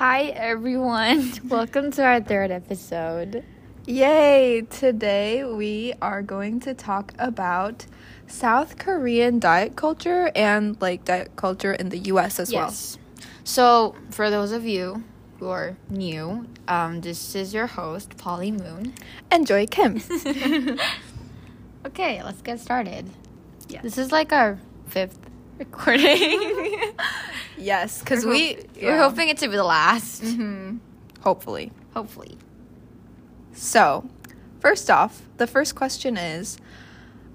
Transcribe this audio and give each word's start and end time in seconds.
Hi, 0.00 0.28
everyone. 0.28 1.30
Welcome 1.46 1.90
to 1.90 2.02
our 2.02 2.22
third 2.22 2.50
episode. 2.50 3.44
Yay! 3.84 4.62
Today 4.70 5.44
we 5.44 5.92
are 6.00 6.22
going 6.22 6.58
to 6.60 6.72
talk 6.72 7.12
about 7.18 7.84
South 8.26 8.78
Korean 8.78 9.38
diet 9.38 9.76
culture 9.76 10.32
and 10.34 10.80
like 10.80 11.04
diet 11.04 11.36
culture 11.36 11.74
in 11.74 11.90
the 11.90 11.98
US 12.14 12.40
as 12.40 12.50
well. 12.50 12.68
Yes. 12.68 12.96
So, 13.44 13.94
for 14.10 14.30
those 14.30 14.52
of 14.52 14.64
you 14.64 15.04
who 15.38 15.50
are 15.50 15.76
new, 15.90 16.46
um, 16.66 17.02
this 17.02 17.34
is 17.34 17.52
your 17.52 17.66
host, 17.66 18.16
Polly 18.16 18.52
Moon. 18.52 18.94
And 19.30 19.46
Joy 19.46 19.66
Kim. 19.66 20.00
Okay, 21.86 22.22
let's 22.22 22.40
get 22.40 22.58
started. 22.58 23.10
Yeah. 23.68 23.82
This 23.82 23.98
is 23.98 24.10
like 24.10 24.32
our 24.32 24.58
fifth 24.86 25.19
recording. 25.60 26.92
yes, 27.58 28.00
because 28.00 28.24
we're 28.24 28.32
we 28.32 28.54
hop- 28.54 28.64
we're 28.82 28.98
hoping 28.98 29.28
it 29.28 29.38
to 29.38 29.48
be 29.48 29.54
the 29.56 29.64
last. 29.64 30.22
hmm 30.24 30.78
Hopefully. 31.22 31.70
Hopefully. 31.94 32.36
So, 33.52 34.08
first 34.58 34.90
off, 34.90 35.22
the 35.36 35.46
first 35.46 35.74
question 35.74 36.16
is 36.16 36.56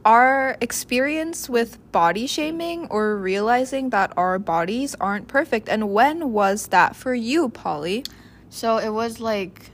our 0.03 0.57
experience 0.59 1.47
with 1.49 1.77
body 1.91 2.25
shaming 2.27 2.87
or 2.89 3.15
realizing 3.17 3.89
that 3.91 4.11
our 4.17 4.39
bodies 4.39 4.95
aren't 4.99 5.27
perfect 5.27 5.69
and 5.69 5.91
when 5.91 6.31
was 6.31 6.67
that 6.67 6.95
for 6.95 7.13
you, 7.13 7.49
Polly? 7.49 8.03
So 8.49 8.77
it 8.77 8.89
was 8.89 9.19
like, 9.19 9.69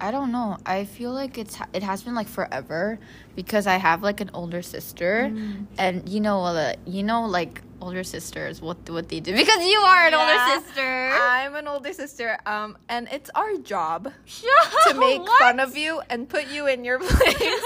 I 0.00 0.10
don't 0.10 0.32
know. 0.32 0.58
I 0.66 0.84
feel 0.84 1.12
like 1.12 1.38
it's 1.38 1.58
it 1.72 1.82
has 1.82 2.02
been 2.02 2.14
like 2.14 2.26
forever 2.28 2.98
because 3.36 3.66
I 3.66 3.76
have 3.76 4.02
like 4.02 4.20
an 4.20 4.30
older 4.34 4.60
sister, 4.62 5.32
and 5.78 6.08
you 6.08 6.20
know 6.20 6.42
uh, 6.44 6.74
you 6.86 7.02
know 7.02 7.26
like 7.26 7.62
older 7.80 8.02
sisters 8.04 8.60
what 8.62 8.78
what 8.90 9.08
they 9.08 9.20
do 9.20 9.32
because 9.42 9.62
you 9.66 9.78
are 9.80 10.06
an 10.06 10.12
Yeah. 10.12 10.20
older 10.20 10.40
sister. 10.66 11.10
I'm 11.14 11.54
an 11.54 11.68
older 11.68 11.92
sister, 11.92 12.38
um, 12.44 12.76
and 12.88 13.08
it's 13.12 13.30
our 13.34 13.56
job 13.58 14.12
to 14.88 14.94
make 14.94 15.20
What? 15.22 15.40
fun 15.40 15.60
of 15.60 15.76
you 15.76 16.00
and 16.10 16.28
put 16.28 16.48
you 16.48 16.66
in 16.66 16.84
your 16.84 16.98
place. 17.08 17.64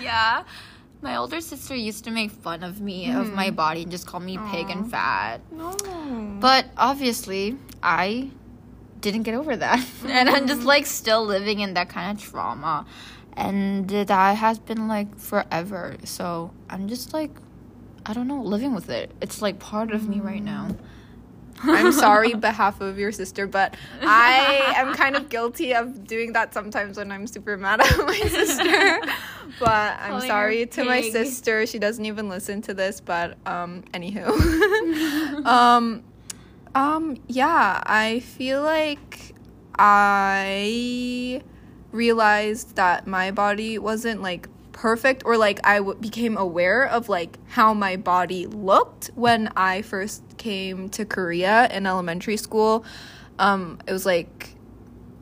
yeah. 0.00 0.44
My 1.02 1.16
older 1.16 1.40
sister 1.42 1.74
used 1.74 2.04
to 2.04 2.10
make 2.10 2.30
fun 2.30 2.62
of 2.62 2.80
me 2.80 3.10
of 3.12 3.30
my 3.30 3.50
body 3.50 3.82
and 3.82 3.90
just 3.90 4.06
call 4.06 4.20
me 4.20 4.38
pig 4.50 4.70
and 4.70 4.90
fat. 4.90 5.40
no. 5.52 5.76
But 6.40 6.66
obviously, 6.78 7.58
I 7.82 8.30
didn't 9.04 9.24
get 9.24 9.34
over 9.34 9.54
that. 9.56 9.86
and 10.06 10.28
I'm 10.28 10.46
just 10.48 10.62
like 10.62 10.86
still 10.86 11.24
living 11.24 11.60
in 11.60 11.74
that 11.74 11.88
kind 11.88 12.16
of 12.16 12.24
trauma. 12.24 12.86
And 13.36 13.88
that 13.90 14.36
has 14.36 14.58
been 14.58 14.88
like 14.88 15.18
forever. 15.18 15.96
So 16.04 16.52
I'm 16.70 16.88
just 16.88 17.12
like, 17.12 17.30
I 18.06 18.12
don't 18.12 18.28
know, 18.28 18.42
living 18.42 18.74
with 18.74 18.90
it. 18.90 19.10
It's 19.20 19.42
like 19.42 19.58
part 19.58 19.90
of 19.90 20.08
me 20.08 20.20
right 20.20 20.42
now. 20.42 20.76
I'm 21.62 21.92
sorry 21.92 22.34
behalf 22.48 22.80
of 22.80 22.98
your 22.98 23.12
sister, 23.12 23.46
but 23.46 23.76
I 24.02 24.74
am 24.76 24.94
kind 24.94 25.16
of 25.16 25.28
guilty 25.28 25.74
of 25.74 26.06
doing 26.06 26.32
that 26.32 26.52
sometimes 26.52 26.96
when 26.96 27.10
I'm 27.12 27.26
super 27.26 27.56
mad 27.56 27.80
at 27.80 27.96
my 27.98 28.20
sister. 28.20 29.00
But 29.60 29.98
I'm 30.00 30.12
Calling 30.12 30.28
sorry 30.28 30.66
to 30.66 30.84
my 30.84 31.00
sister. 31.00 31.66
She 31.66 31.78
doesn't 31.78 32.04
even 32.04 32.28
listen 32.28 32.62
to 32.62 32.74
this, 32.74 33.00
but 33.00 33.36
um 33.46 33.82
anywho. 33.92 35.46
um 35.46 36.02
um 36.74 37.16
yeah, 37.28 37.82
I 37.84 38.20
feel 38.20 38.62
like 38.62 39.34
I 39.78 41.42
realized 41.92 42.76
that 42.76 43.06
my 43.06 43.30
body 43.30 43.78
wasn't 43.78 44.22
like 44.22 44.48
perfect 44.72 45.22
or 45.24 45.36
like 45.36 45.64
I 45.64 45.78
w- 45.78 45.98
became 45.98 46.36
aware 46.36 46.84
of 46.86 47.08
like 47.08 47.38
how 47.48 47.72
my 47.74 47.96
body 47.96 48.46
looked 48.46 49.10
when 49.14 49.48
I 49.56 49.82
first 49.82 50.22
came 50.36 50.88
to 50.90 51.04
Korea 51.04 51.68
in 51.70 51.86
elementary 51.86 52.36
school. 52.36 52.84
Um 53.38 53.78
it 53.86 53.92
was 53.92 54.04
like 54.04 54.56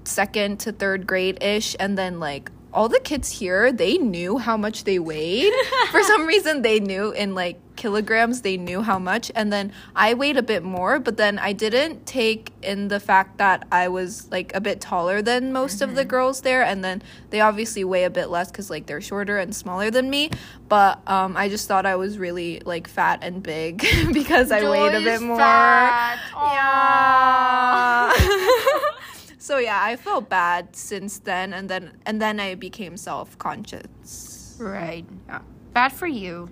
second 0.04 0.58
to 0.60 0.72
third 0.72 1.06
grade 1.06 1.42
ish 1.42 1.76
and 1.78 1.96
then 1.96 2.18
like 2.18 2.50
all 2.72 2.88
the 2.88 2.98
kids 3.00 3.30
here 3.30 3.70
they 3.70 3.98
knew 3.98 4.38
how 4.38 4.56
much 4.56 4.84
they 4.84 4.98
weighed 4.98 5.52
for 5.90 6.02
some 6.12 6.26
reason 6.26 6.62
they 6.62 6.80
knew 6.80 7.12
in 7.12 7.34
like 7.34 7.60
kilograms 7.82 8.42
they 8.42 8.56
knew 8.56 8.80
how 8.80 8.96
much 8.96 9.28
and 9.34 9.52
then 9.52 9.72
i 9.96 10.14
weighed 10.14 10.36
a 10.36 10.42
bit 10.42 10.62
more 10.62 11.00
but 11.00 11.16
then 11.16 11.36
i 11.40 11.52
didn't 11.52 12.06
take 12.06 12.52
in 12.62 12.86
the 12.86 13.00
fact 13.00 13.38
that 13.38 13.66
i 13.72 13.88
was 13.88 14.30
like 14.30 14.54
a 14.54 14.60
bit 14.60 14.80
taller 14.80 15.20
than 15.20 15.52
most 15.52 15.82
of 15.82 15.96
the 15.96 16.04
girls 16.04 16.42
there 16.42 16.62
and 16.62 16.84
then 16.84 17.02
they 17.30 17.40
obviously 17.40 17.82
weigh 17.82 18.04
a 18.04 18.10
bit 18.10 18.30
less 18.30 18.52
because 18.52 18.70
like 18.70 18.86
they're 18.86 19.00
shorter 19.00 19.36
and 19.36 19.52
smaller 19.52 19.90
than 19.90 20.08
me 20.08 20.30
but 20.68 21.00
um 21.08 21.36
i 21.36 21.48
just 21.48 21.66
thought 21.66 21.84
i 21.84 21.96
was 21.96 22.18
really 22.18 22.62
like 22.64 22.86
fat 22.86 23.18
and 23.20 23.42
big 23.42 23.78
because 24.12 24.52
i 24.52 24.62
weighed 24.62 24.94
a 24.94 25.02
bit 25.02 25.20
more 25.20 25.36
fat. 25.36 26.20
yeah 26.54 28.12
so 29.42 29.58
yeah, 29.58 29.80
I 29.82 29.96
felt 29.96 30.28
bad 30.28 30.76
since 30.76 31.18
then, 31.18 31.52
and 31.52 31.68
then 31.68 31.98
and 32.06 32.22
then 32.22 32.38
I 32.38 32.54
became 32.54 32.96
self 32.96 33.36
conscious. 33.38 34.56
right. 34.60 35.04
yeah. 35.26 35.40
Bad 35.74 35.92
for 35.92 36.06
you. 36.06 36.48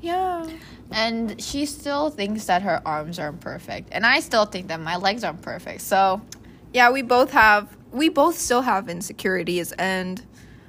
Yeah. 0.00 0.46
And 0.90 1.40
she 1.40 1.66
still 1.66 2.10
thinks 2.10 2.46
that 2.46 2.62
her 2.62 2.80
arms 2.84 3.18
aren't 3.18 3.40
perfect. 3.40 3.90
And 3.92 4.04
I 4.04 4.20
still 4.20 4.44
think 4.46 4.68
that 4.68 4.80
my 4.80 4.96
legs 4.96 5.22
aren't 5.24 5.42
perfect. 5.42 5.82
So 5.82 6.22
Yeah, 6.72 6.90
we 6.90 7.02
both 7.02 7.32
have 7.32 7.76
we 7.92 8.08
both 8.08 8.36
still 8.38 8.62
have 8.62 8.88
insecurities 8.88 9.72
and 9.72 10.24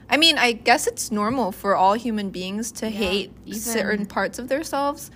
I 0.09 0.17
mean, 0.17 0.37
I 0.37 0.51
guess 0.51 0.87
it's 0.87 1.09
normal 1.11 1.51
for 1.53 1.75
all 1.75 1.93
human 1.93 2.31
beings 2.31 2.71
to 2.73 2.89
hate 2.89 3.31
even- 3.45 3.59
certain 3.59 4.05
parts 4.05 4.39
of 4.39 4.49
themselves, 4.49 5.09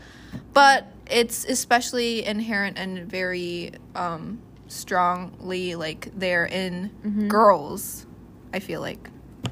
but 0.53 0.85
it's 1.11 1.43
especially 1.45 2.25
inherent 2.25 2.77
and 2.77 2.99
very 3.09 3.71
um 3.95 4.39
strongly 4.67 5.75
like 5.75 6.09
there 6.17 6.45
in 6.45 7.27
girls. 7.27 8.05
I 8.53 8.59
feel 8.59 8.79
like. 8.81 9.09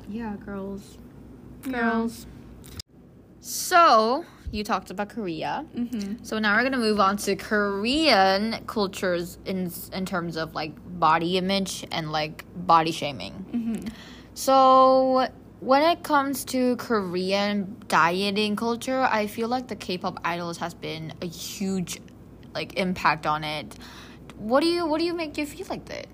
Yeah, 0.08 0.36
girls. 0.46 0.98
Yeah. 1.66 1.82
Girls. 1.82 2.26
So, 3.42 4.26
you 4.54 4.64
talked 4.64 4.92
about 4.92 5.10
Korea. 5.10 5.66
Mm-hmm. 5.76 6.24
So 6.24 6.38
now 6.40 6.56
we're 6.56 6.64
gonna 6.64 6.78
move 6.78 7.00
on 7.00 7.18
to 7.18 7.36
Korean 7.36 8.64
cultures 8.68 9.40
in 9.46 9.72
in 9.92 10.06
terms 10.06 10.38
of 10.38 10.54
like 10.54 10.74
body 11.00 11.38
image 11.38 11.86
and 11.92 12.12
like 12.12 12.46
body 12.56 12.92
shaming. 12.92 13.34
Mm-hmm. 13.52 13.88
So 14.36 15.28
when 15.60 15.82
it 15.82 16.04
comes 16.04 16.46
to 16.46 16.76
Korean 16.76 17.76
dieting 17.88 18.56
culture, 18.56 19.02
I 19.02 19.28
feel 19.28 19.48
like 19.48 19.68
the 19.68 19.76
K-pop 19.76 20.20
idols 20.24 20.58
has 20.58 20.74
been 20.74 21.14
a 21.22 21.26
huge 21.26 22.00
like 22.54 22.78
impact 22.78 23.26
on 23.26 23.44
it. 23.44 23.76
What 24.38 24.62
do 24.62 24.68
you 24.68 24.86
what 24.86 25.00
do 25.00 25.06
you 25.06 25.14
make 25.14 25.38
you 25.38 25.46
feel 25.46 25.66
like 25.70 25.86
that? 25.86 26.08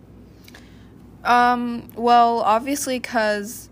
Um, 1.24 1.90
well, 1.96 2.40
obviously, 2.40 3.00
because 3.00 3.70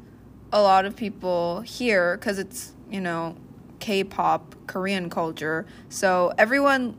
a 0.51 0.61
lot 0.61 0.85
of 0.85 0.95
people 0.95 1.61
here, 1.61 2.17
because 2.17 2.39
it's, 2.39 2.73
you 2.91 2.99
know, 2.99 3.35
K 3.79 4.03
pop, 4.03 4.55
Korean 4.67 5.09
culture. 5.09 5.65
So 5.89 6.33
everyone, 6.37 6.95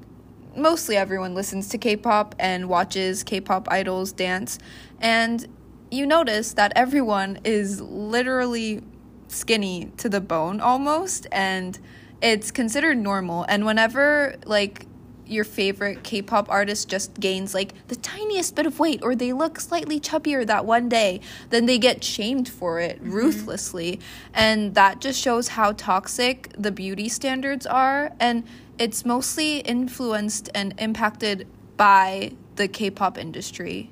mostly 0.56 0.96
everyone, 0.96 1.34
listens 1.34 1.68
to 1.68 1.78
K 1.78 1.96
pop 1.96 2.34
and 2.38 2.68
watches 2.68 3.22
K 3.22 3.40
pop 3.40 3.68
idols 3.70 4.12
dance. 4.12 4.58
And 5.00 5.46
you 5.90 6.06
notice 6.06 6.52
that 6.54 6.72
everyone 6.76 7.38
is 7.44 7.80
literally 7.80 8.82
skinny 9.28 9.92
to 9.98 10.08
the 10.08 10.20
bone 10.20 10.60
almost. 10.60 11.26
And 11.30 11.78
it's 12.20 12.50
considered 12.50 12.98
normal. 12.98 13.44
And 13.48 13.64
whenever, 13.64 14.36
like, 14.44 14.86
your 15.28 15.44
favorite 15.44 16.02
K-pop 16.02 16.50
artist 16.50 16.88
just 16.88 17.18
gains 17.20 17.54
like 17.54 17.74
the 17.88 17.96
tiniest 17.96 18.56
bit 18.56 18.66
of 18.66 18.78
weight 18.78 19.00
or 19.02 19.14
they 19.14 19.32
look 19.32 19.60
slightly 19.60 20.00
chubbier 20.00 20.46
that 20.46 20.64
one 20.64 20.88
day, 20.88 21.20
then 21.50 21.66
they 21.66 21.78
get 21.78 22.02
shamed 22.02 22.48
for 22.48 22.80
it 22.80 22.98
ruthlessly. 23.00 24.00
And 24.32 24.74
that 24.74 25.00
just 25.00 25.20
shows 25.20 25.48
how 25.48 25.72
toxic 25.72 26.52
the 26.58 26.72
beauty 26.72 27.08
standards 27.08 27.66
are 27.66 28.12
and 28.18 28.44
it's 28.78 29.04
mostly 29.04 29.58
influenced 29.58 30.48
and 30.54 30.74
impacted 30.78 31.46
by 31.76 32.32
the 32.56 32.69
K-pop 32.69 33.19
industry. 33.19 33.90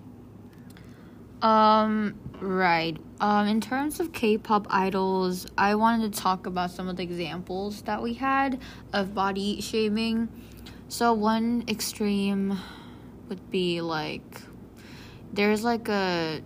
Um, 1.43 2.15
right. 2.41 2.97
Um, 3.21 3.47
in 3.47 3.61
terms 3.61 4.01
of 4.01 4.13
K-pop 4.13 4.67
idols, 4.71 5.47
I 5.57 5.75
wanted 5.75 6.13
to 6.13 6.21
talk 6.21 6.47
about 6.47 6.71
some 6.71 6.89
of 6.89 6.97
the 6.97 7.03
examples 7.03 7.83
that 7.83 8.03
we 8.03 8.15
had 8.15 8.61
of 8.93 9.15
body 9.15 9.61
shaming. 9.61 10.29
So 10.89 11.13
one 11.13 11.65
extreme 11.69 12.59
would 13.29 13.51
be 13.51 13.81
like 13.81 14.43
there's 15.33 15.65
like 15.65 15.89
a 15.89 16.41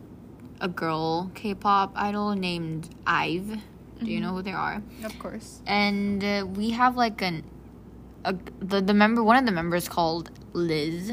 a 0.61 0.69
girl 0.69 1.31
K-pop 1.35 1.93
idol 1.95 2.35
named 2.35 2.89
IVE. 3.07 3.59
Do 4.03 4.11
you 4.11 4.21
know 4.21 4.33
who 4.33 4.43
they 4.43 4.53
are? 4.53 4.83
Of 5.05 5.19
course. 5.19 5.61
And 5.67 6.25
uh, 6.25 6.47
we 6.55 6.71
have 6.71 6.97
like 6.97 7.21
an 7.21 7.45
a, 8.25 8.35
the 8.61 8.81
the 8.81 8.95
member 8.95 9.23
one 9.23 9.37
of 9.37 9.45
the 9.45 9.53
members 9.53 9.89
called 9.89 10.31
Liz. 10.53 11.13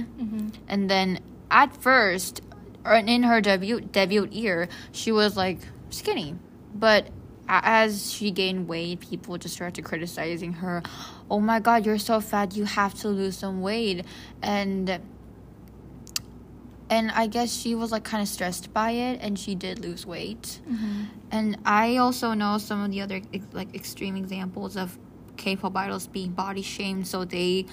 And 0.67 0.89
then 0.89 1.19
at 1.51 1.75
first, 1.75 2.41
or 2.85 2.95
in 2.95 3.23
her 3.23 3.41
debut 3.41 3.81
debut 3.81 4.27
year, 4.31 4.69
she 4.91 5.11
was 5.11 5.35
like 5.35 5.59
skinny, 5.89 6.35
but 6.73 7.09
as 7.49 8.11
she 8.11 8.31
gained 8.31 8.67
weight, 8.67 8.99
people 8.99 9.37
just 9.37 9.55
started 9.55 9.83
criticizing 9.85 10.53
her. 10.53 10.83
Oh 11.29 11.39
my 11.39 11.59
God, 11.59 11.85
you're 11.85 11.97
so 11.97 12.19
fat! 12.19 12.55
You 12.55 12.65
have 12.65 12.93
to 13.01 13.09
lose 13.09 13.37
some 13.37 13.61
weight. 13.61 14.05
And 14.41 14.99
and 16.89 17.11
I 17.11 17.27
guess 17.27 17.53
she 17.53 17.75
was 17.75 17.91
like 17.91 18.03
kind 18.03 18.21
of 18.21 18.29
stressed 18.29 18.73
by 18.73 18.91
it, 18.91 19.19
and 19.21 19.37
she 19.37 19.55
did 19.55 19.79
lose 19.79 20.05
weight. 20.05 20.61
Mm-hmm. 20.69 21.03
And 21.31 21.57
I 21.65 21.97
also 21.97 22.33
know 22.33 22.57
some 22.57 22.83
of 22.83 22.91
the 22.91 23.01
other 23.01 23.21
like 23.51 23.75
extreme 23.75 24.15
examples 24.15 24.77
of 24.77 24.97
K-pop 25.35 25.75
idols 25.75 26.07
being 26.07 26.31
body 26.31 26.61
shamed, 26.61 27.07
so 27.07 27.25
they 27.25 27.65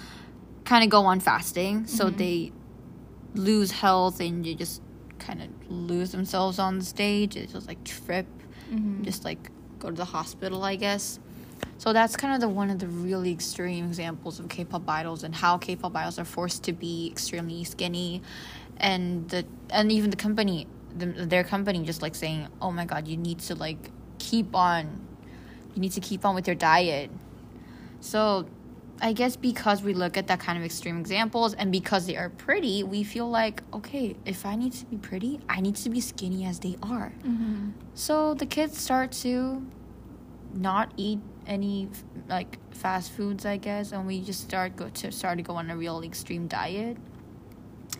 kind 0.64 0.82
of 0.82 0.90
go 0.90 1.04
on 1.06 1.20
fasting, 1.20 1.86
so 1.86 2.06
mm-hmm. 2.06 2.16
they 2.16 2.52
lose 3.34 3.70
health 3.70 4.20
and 4.20 4.46
you 4.46 4.54
just 4.54 4.80
kind 5.18 5.42
of 5.42 5.48
lose 5.70 6.12
themselves 6.12 6.58
on 6.58 6.78
the 6.78 6.84
stage. 6.84 7.36
It's 7.36 7.52
just 7.52 7.68
like 7.68 7.84
trip, 7.84 8.26
mm-hmm. 8.70 9.02
just 9.02 9.24
like 9.24 9.50
go 9.78 9.90
to 9.90 9.96
the 9.96 10.04
hospital, 10.04 10.64
I 10.64 10.76
guess. 10.76 11.20
So 11.78 11.92
that's 11.92 12.16
kind 12.16 12.34
of 12.34 12.40
the 12.40 12.48
one 12.48 12.70
of 12.70 12.78
the 12.78 12.86
really 12.86 13.30
extreme 13.32 13.86
examples 13.86 14.40
of 14.40 14.48
K-pop 14.48 14.88
idols 14.88 15.22
and 15.22 15.34
how 15.34 15.58
K-pop 15.58 15.94
idols 15.94 16.18
are 16.18 16.24
forced 16.24 16.62
to 16.64 16.72
be 16.72 17.08
extremely 17.10 17.64
skinny, 17.64 18.22
and 18.78 19.28
the 19.28 19.44
and 19.70 19.92
even 19.92 20.10
the 20.10 20.16
company, 20.16 20.66
the, 20.96 21.06
their 21.06 21.44
company, 21.44 21.82
just 21.84 22.02
like 22.02 22.14
saying, 22.14 22.48
"Oh 22.62 22.70
my 22.70 22.84
God, 22.84 23.06
you 23.06 23.16
need 23.16 23.40
to 23.40 23.54
like 23.54 23.90
keep 24.18 24.54
on, 24.54 25.06
you 25.74 25.80
need 25.80 25.92
to 25.92 26.00
keep 26.00 26.24
on 26.24 26.34
with 26.34 26.46
your 26.46 26.56
diet." 26.56 27.10
So, 28.00 28.46
I 29.00 29.12
guess 29.12 29.36
because 29.36 29.82
we 29.82 29.94
look 29.94 30.16
at 30.16 30.26
that 30.28 30.40
kind 30.40 30.58
of 30.58 30.64
extreme 30.64 30.98
examples 30.98 31.54
and 31.54 31.72
because 31.72 32.06
they 32.06 32.16
are 32.16 32.28
pretty, 32.30 32.82
we 32.82 33.02
feel 33.02 33.28
like, 33.28 33.62
okay, 33.72 34.16
if 34.24 34.46
I 34.46 34.56
need 34.56 34.72
to 34.72 34.86
be 34.86 34.96
pretty, 34.96 35.40
I 35.48 35.60
need 35.60 35.76
to 35.76 35.90
be 35.90 36.00
skinny 36.00 36.44
as 36.44 36.60
they 36.60 36.76
are. 36.82 37.12
Mm-hmm. 37.26 37.70
So 37.94 38.34
the 38.34 38.46
kids 38.46 38.78
start 38.78 39.12
to 39.22 39.66
not 40.54 40.92
eat 40.96 41.20
any 41.46 41.88
like 42.28 42.58
fast 42.70 43.12
foods, 43.12 43.44
I 43.44 43.56
guess, 43.56 43.92
and 43.92 44.06
we 44.06 44.20
just 44.20 44.40
start 44.40 44.76
go 44.76 44.88
to 44.88 45.12
start 45.12 45.38
to 45.38 45.42
go 45.42 45.54
on 45.54 45.70
a 45.70 45.76
real 45.76 46.02
extreme 46.02 46.46
diet. 46.46 46.96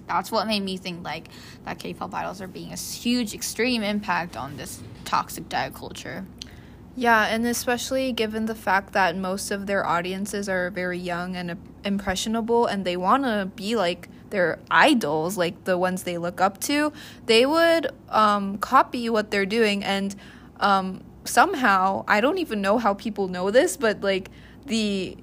That's 0.07 0.31
what 0.31 0.47
made 0.47 0.63
me 0.63 0.77
think 0.77 1.05
like 1.05 1.29
that 1.65 1.79
K-pop 1.79 2.13
idols 2.15 2.41
are 2.41 2.47
being 2.47 2.73
a 2.73 2.77
huge 2.77 3.35
extreme 3.35 3.83
impact 3.83 4.37
on 4.37 4.57
this 4.57 4.83
toxic 5.05 5.49
diet 5.49 5.75
culture. 5.75 6.27
Yeah, 6.97 7.27
and 7.27 7.45
especially 7.47 8.13
given 8.13 8.47
the 8.47 8.55
fact 8.55 8.93
that 8.93 9.17
most 9.17 9.51
of 9.51 9.67
their 9.67 9.85
audiences 9.85 10.49
are 10.49 10.71
very 10.71 10.99
young 10.99 11.35
and 11.35 11.57
impressionable 11.85 12.67
and 12.67 12.85
they 12.85 12.97
want 12.97 13.25
to 13.25 13.51
be 13.57 13.75
like 13.75 14.09
their 14.31 14.61
idols, 14.71 15.37
like 15.37 15.65
the 15.65 15.77
ones 15.77 16.05
they 16.05 16.19
look 16.19 16.41
up 16.41 16.61
to, 16.61 16.93
they 17.27 17.47
would 17.47 17.89
um, 18.11 18.59
copy 18.59 19.11
what 19.11 19.33
they're 19.33 19.47
doing. 19.47 19.83
And 19.83 20.15
um, 20.61 21.03
somehow, 21.25 22.05
I 22.07 22.21
don't 22.21 22.39
even 22.39 22.61
know 22.61 22.79
how 22.79 22.95
people 22.95 23.29
know 23.29 23.51
this, 23.51 23.77
but 23.77 24.01
like 24.03 24.31
the 24.67 25.17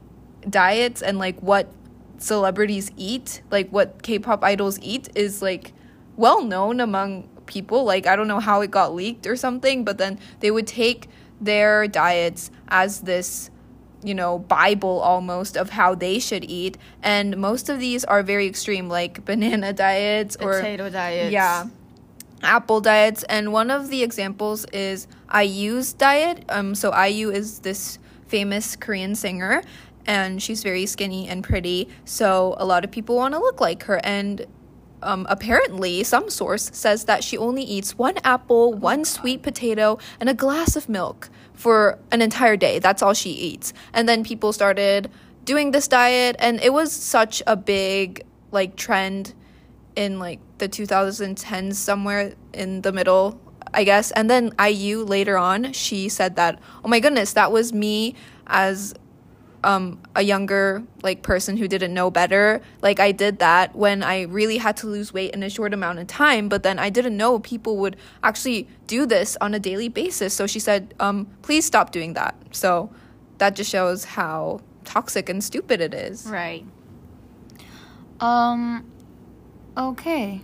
diets 0.50 1.02
and 1.02 1.18
like 1.18 1.40
what 1.42 1.72
celebrities 2.18 2.92
eat, 2.98 3.42
like 3.52 3.70
what 3.70 4.04
K 4.04 4.20
pop 4.20 4.44
idols 4.44 4.80
eat, 4.82 5.10
is 5.16 5.42
like 5.42 5.74
well 6.16 6.44
known 6.44 6.80
among 6.80 7.30
people. 7.46 7.84
Like, 7.84 8.08
I 8.08 8.16
don't 8.16 8.28
know 8.28 8.40
how 8.40 8.62
it 8.62 8.72
got 8.72 8.94
leaked 8.94 9.28
or 9.28 9.36
something, 9.36 9.84
but 9.84 9.98
then 9.98 10.20
they 10.40 10.52
would 10.52 10.68
take 10.68 11.08
their 11.40 11.88
diets 11.88 12.52
as 12.68 13.02
this 13.02 13.50
you 14.04 14.16
know 14.16 14.40
bible 14.40 15.00
almost 15.00 15.56
of 15.56 15.70
how 15.72 15.94
they 15.94 16.18
should 16.18 16.44
eat 16.50 16.78
and 17.04 17.38
most 17.38 17.70
of 17.70 17.80
these 17.80 18.04
are 18.06 18.24
very 18.24 18.48
extreme 18.48 18.90
like 18.90 19.24
banana 19.26 19.74
diets 19.88 20.36
or 20.40 20.56
Potato 20.56 20.90
diets. 20.90 21.32
yeah 21.32 21.66
apple 22.44 22.82
diets 22.82 23.24
and 23.24 23.52
one 23.54 23.72
of 23.72 23.90
the 23.90 24.04
examples 24.04 24.66
is 24.74 25.08
IU's 25.34 25.94
diet. 25.94 26.44
Um 26.50 26.76
so 26.76 26.96
IU 26.96 27.30
is 27.30 27.60
this 27.60 28.00
famous 28.28 28.76
Korean 28.76 29.16
singer 29.16 29.62
and 30.06 30.42
she's 30.42 30.64
very 30.64 30.86
skinny 30.86 31.28
and 31.28 31.44
pretty 31.44 31.88
so 32.06 32.56
a 32.58 32.66
lot 32.66 32.84
of 32.84 32.92
people 32.92 33.16
want 33.16 33.34
to 33.34 33.40
look 33.40 33.62
like 33.62 33.84
her 33.84 34.00
and 34.04 34.46
um, 35.04 35.26
apparently 35.30 36.04
some 36.04 36.30
source 36.30 36.70
says 36.74 37.06
that 37.06 37.24
she 37.24 37.38
only 37.38 37.64
eats 37.64 37.98
one 37.98 38.16
apple 38.24 38.74
one 38.74 39.04
sweet 39.04 39.42
potato 39.42 39.98
and 40.20 40.30
a 40.30 40.34
glass 40.34 40.76
of 40.76 40.88
milk 40.88 41.30
for 41.54 42.00
an 42.12 42.22
entire 42.22 42.58
day. 42.58 42.80
That's 42.80 43.04
all 43.04 43.14
she 43.14 43.30
eats. 43.30 43.72
And 43.94 44.10
then 44.10 44.24
people 44.24 44.52
started 44.52 45.12
doing 45.46 45.72
this 45.72 45.88
diet 45.88 46.36
and 46.40 46.60
it 46.62 46.74
was 46.74 46.92
such 46.92 47.44
a 47.46 47.56
big 47.56 48.26
like 48.52 48.76
trend 48.76 49.34
in 49.96 50.20
like 50.20 50.40
the 50.58 50.70
2010s 50.70 51.76
somewhere 51.76 52.34
in 52.54 52.82
the 52.82 52.92
middle 52.92 53.40
i 53.74 53.84
guess. 53.84 54.12
And 54.12 54.30
then 54.30 54.54
iu 54.60 55.04
later 55.04 55.38
on 55.38 55.74
she 55.74 56.10
said 56.10 56.36
that 56.36 56.60
oh 56.84 56.88
my 56.88 57.00
goodness 57.00 57.34
that 57.34 57.52
was 57.52 57.74
me 57.74 58.16
as 58.48 58.94
um, 59.64 60.00
a 60.16 60.24
younger 60.24 60.84
like 61.04 61.22
person 61.22 61.56
who 61.56 61.68
didn't 61.68 61.94
know 61.94 62.10
better. 62.10 62.62
Like 62.82 63.00
i 63.00 63.12
did 63.12 63.40
that 63.40 63.76
when 63.76 64.04
i 64.04 64.24
really 64.24 64.58
had 64.58 64.76
to 64.78 64.88
lose 64.88 65.14
weight 65.14 65.34
in 65.34 65.44
a 65.44 65.50
short 65.50 65.74
amount 65.74 66.00
of 66.00 66.08
time 66.08 66.50
but 66.50 66.64
then 66.64 66.80
i 66.80 66.90
didn't 66.90 67.16
know 67.16 67.40
people 67.40 67.78
would 67.78 67.96
actually 68.24 68.68
do 68.88 69.06
this 69.06 69.38
on 69.40 69.54
a 69.54 69.60
daily 69.60 69.90
basis. 69.90 70.34
So 70.34 70.48
she 70.48 70.60
said 70.60 70.94
um, 71.00 71.28
please 71.42 71.66
stop 71.66 71.92
doing 71.92 72.14
that. 72.14 72.36
So 72.52 72.92
that 73.38 73.56
just 73.56 73.70
shows 73.70 74.04
how 74.04 74.62
toxic 74.84 75.30
and 75.30 75.44
stupid 75.44 75.80
it 75.80 75.94
is. 75.94 76.26
Right. 76.26 76.66
Um 78.20 78.91
okay. 79.78 80.42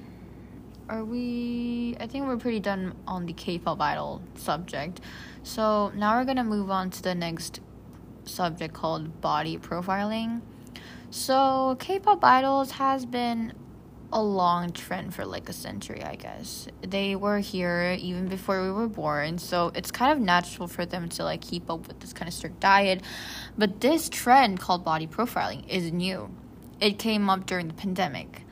Are 0.90 1.04
we 1.04 1.98
I 2.00 2.08
think 2.08 2.28
we're 2.28 2.38
pretty 2.38 2.62
done 2.62 2.96
on 3.06 3.26
the 3.26 3.34
K-pop 3.34 3.82
idol 3.82 4.22
subject. 4.36 5.02
So 5.44 5.92
now 5.96 6.18
we're 6.18 6.26
to 6.38 6.44
move 6.44 6.70
on 6.72 6.90
to 6.92 7.02
the 7.02 7.16
next 7.16 7.60
subject 8.26 8.74
called 8.74 9.22
body 9.22 9.58
profiling. 9.58 10.42
So 11.10 11.78
K-pop 11.80 12.24
idols 12.24 12.72
has 12.72 13.06
been 13.06 13.54
a 14.12 14.22
long 14.22 14.72
trend 14.72 15.14
for 15.14 15.26
like 15.26 15.50
a 15.50 15.54
century, 15.54 16.04
I 16.04 16.16
guess. 16.16 16.68
They 16.82 17.16
were 17.16 17.40
here 17.40 17.98
even 18.00 18.28
before 18.28 18.64
we 18.64 18.72
were 18.72 18.88
born, 18.88 19.38
so 19.38 19.72
it's 19.76 19.92
kind 19.92 20.12
of 20.12 20.20
natural 20.20 20.68
for 20.68 20.86
them 20.86 21.10
to 21.10 21.24
like 21.24 21.42
keep 21.42 21.70
up 21.70 21.88
with 21.88 22.00
this 22.00 22.14
kind 22.14 22.28
of 22.28 22.34
strict 22.34 22.60
diet. 22.60 23.02
But 23.58 23.82
this 23.82 24.08
trend 24.08 24.60
called 24.60 24.84
body 24.86 25.08
profiling 25.08 25.68
is 25.68 25.92
new. 25.92 26.30
It 26.80 27.00
came 27.00 27.30
up 27.30 27.46
during 27.46 27.68
the 27.68 27.74
pandemic. 27.74 28.44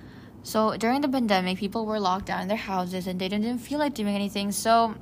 So 0.45 0.77
during 0.77 1.01
the 1.01 1.09
pandemic, 1.09 1.57
people 1.57 1.88
were 1.88 2.00
locked 2.00 2.27
down 2.27 2.44
in 2.44 2.47
their 2.47 2.56
houses 2.56 3.07
and 3.07 3.19
they 3.19 3.27
didn't 3.27 3.57
feel 3.57 3.80
like 3.80 3.95
doing 3.95 4.13
anything. 4.13 4.51
So 4.51 4.94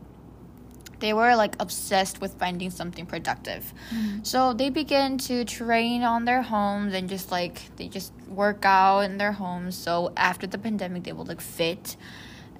they 0.99 1.11
were 1.11 1.35
like 1.35 1.57
obsessed 1.59 2.21
with 2.21 2.39
finding 2.39 2.69
something 2.69 3.05
productive. 3.05 3.73
Mm-hmm. 3.93 4.23
So 4.23 4.53
they 4.53 4.69
began 4.69 5.17
to 5.27 5.43
train 5.43 6.01
on 6.01 6.23
their 6.23 6.41
homes 6.41 6.93
and 6.93 7.09
just 7.09 7.29
like 7.29 7.75
they 7.75 7.89
just 7.89 8.13
work 8.29 8.63
out 8.63 9.01
in 9.01 9.17
their 9.17 9.33
homes. 9.33 9.77
So 9.77 10.13
after 10.15 10.47
the 10.47 10.57
pandemic, 10.57 11.03
they 11.03 11.11
would 11.11 11.27
look 11.27 11.41
fit 11.41 11.97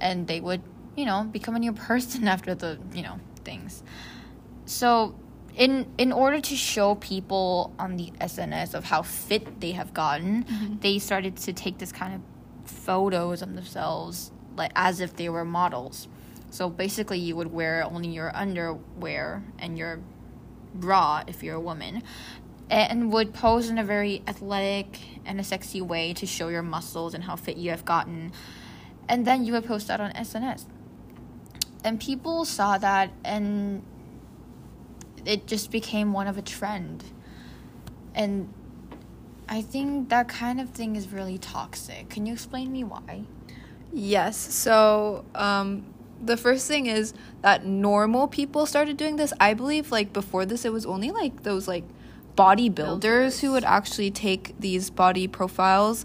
and 0.02 0.28
they 0.28 0.42
would, 0.42 0.62
you 0.98 1.06
know, 1.06 1.24
become 1.24 1.56
a 1.56 1.60
new 1.60 1.72
person 1.88 2.28
after 2.28 2.54
the, 2.54 2.80
you 2.94 3.02
know, 3.02 3.18
things. 3.46 3.82
So 4.66 5.16
in 5.56 5.88
in 5.98 6.12
order 6.12 6.42
to 6.42 6.56
show 6.58 6.96
people 6.96 7.74
on 7.80 7.96
the 7.96 8.12
SNS 8.20 8.74
of 8.74 8.84
how 8.84 9.04
fit 9.04 9.62
they 9.62 9.72
have 9.72 9.94
gotten, 9.94 10.44
mm-hmm. 10.44 10.80
they 10.82 11.00
started 11.00 11.38
to 11.38 11.54
take 11.54 11.78
this 11.78 11.94
kind 11.94 12.16
of 12.16 12.22
photos 12.86 13.42
of 13.42 13.56
themselves 13.56 14.32
like 14.56 14.72
as 14.76 15.00
if 15.00 15.16
they 15.16 15.30
were 15.30 15.46
models. 15.46 16.08
So 16.50 16.70
basically, 16.70 17.20
you 17.20 17.36
would 17.36 17.52
wear 17.52 17.84
only 17.84 18.10
your 18.10 18.36
underwear 18.36 19.44
and 19.58 19.78
your 19.78 20.00
bra 20.76 21.24
if 21.28 21.42
you're 21.42 21.56
a 21.56 21.60
woman, 21.60 22.04
and 22.70 23.12
would 23.12 23.34
pose 23.34 23.70
in 23.70 23.78
a 23.78 23.84
very 23.84 24.22
athletic 24.28 25.00
and 25.26 25.40
a 25.40 25.44
sexy 25.44 25.82
way 25.82 26.14
to 26.14 26.26
show 26.26 26.50
your 26.50 26.62
muscles 26.62 27.14
and 27.14 27.24
how 27.24 27.36
fit 27.36 27.58
you 27.58 27.72
have 27.72 27.86
gotten. 27.86 28.32
And 29.10 29.26
then 29.26 29.44
you 29.46 29.54
would 29.54 29.66
post 29.66 29.88
that 29.88 30.00
on 30.00 30.12
SNS. 30.14 30.66
And 31.84 32.00
people 32.00 32.46
saw 32.46 32.78
that 32.78 33.12
and 33.26 33.84
it 35.26 35.48
just 35.48 35.72
became 35.72 36.14
one 36.14 36.28
of 36.28 36.38
a 36.38 36.42
trend. 36.42 37.04
And 38.16 38.54
I 39.54 39.62
think 39.62 40.10
that 40.10 40.28
kind 40.28 40.60
of 40.60 40.72
thing 40.72 40.96
is 40.96 41.10
really 41.10 41.38
toxic. 41.38 42.10
Can 42.10 42.26
you 42.26 42.34
explain 42.34 42.72
me 42.72 42.84
why? 42.84 43.26
Yes. 43.94 44.36
So, 44.36 45.26
um, 45.36 45.94
the 46.20 46.38
first 46.38 46.68
thing 46.68 46.88
is 46.88 47.14
that 47.44 47.64
normal 47.64 48.28
people 48.28 48.66
started 48.66 48.98
doing 48.98 49.18
this. 49.18 49.32
I 49.40 49.54
believe, 49.54 49.92
like, 49.92 50.12
before 50.12 50.48
this, 50.48 50.66
it 50.66 50.74
was 50.74 50.88
only 50.88 51.12
like 51.12 51.44
those, 51.44 51.68
like, 51.68 51.84
bodybuilders 52.36 53.42
who 53.42 53.52
would 53.52 53.64
actually 53.64 54.10
take 54.10 54.60
these 54.60 54.90
body 54.90 55.28
profiles. 55.28 56.04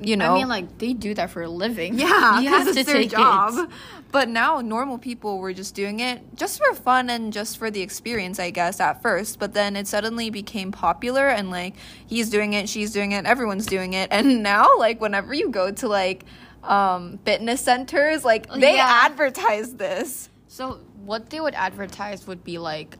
You 0.00 0.16
know, 0.16 0.32
I 0.32 0.34
mean, 0.34 0.48
like 0.48 0.78
they 0.78 0.92
do 0.92 1.14
that 1.14 1.30
for 1.30 1.42
a 1.42 1.48
living. 1.48 1.98
yeah, 1.98 2.40
you 2.40 2.48
have 2.48 2.64
to 2.72 2.78
it's 2.78 2.84
their 2.90 2.98
take 3.02 3.10
job. 3.10 3.54
it. 3.56 3.68
But 4.10 4.28
now 4.28 4.60
normal 4.60 4.96
people 4.98 5.38
were 5.38 5.52
just 5.52 5.74
doing 5.74 6.00
it 6.00 6.22
just 6.34 6.58
for 6.58 6.74
fun 6.74 7.10
and 7.10 7.32
just 7.32 7.58
for 7.58 7.70
the 7.70 7.82
experience, 7.82 8.38
I 8.38 8.50
guess, 8.50 8.80
at 8.80 9.02
first. 9.02 9.38
But 9.38 9.52
then 9.54 9.76
it 9.76 9.86
suddenly 9.86 10.30
became 10.30 10.72
popular 10.72 11.28
and 11.28 11.50
like 11.50 11.74
he's 12.06 12.30
doing 12.30 12.54
it, 12.54 12.68
she's 12.68 12.92
doing 12.92 13.12
it, 13.12 13.26
everyone's 13.26 13.66
doing 13.66 13.92
it. 13.92 14.08
And 14.10 14.42
now 14.52 14.66
like 14.78 15.00
whenever 15.00 15.34
you 15.34 15.50
go 15.50 15.70
to 15.72 15.88
like 15.88 16.24
um 16.62 17.18
fitness 17.24 17.60
centers, 17.60 18.24
like 18.24 18.48
they 18.50 18.76
Yeah. 18.76 18.88
advertise 19.04 19.74
this. 19.74 20.28
So 20.46 20.80
what 21.04 21.30
they 21.30 21.40
would 21.40 21.54
advertise 21.54 22.26
would 22.26 22.42
be 22.44 22.58
like, 22.58 22.96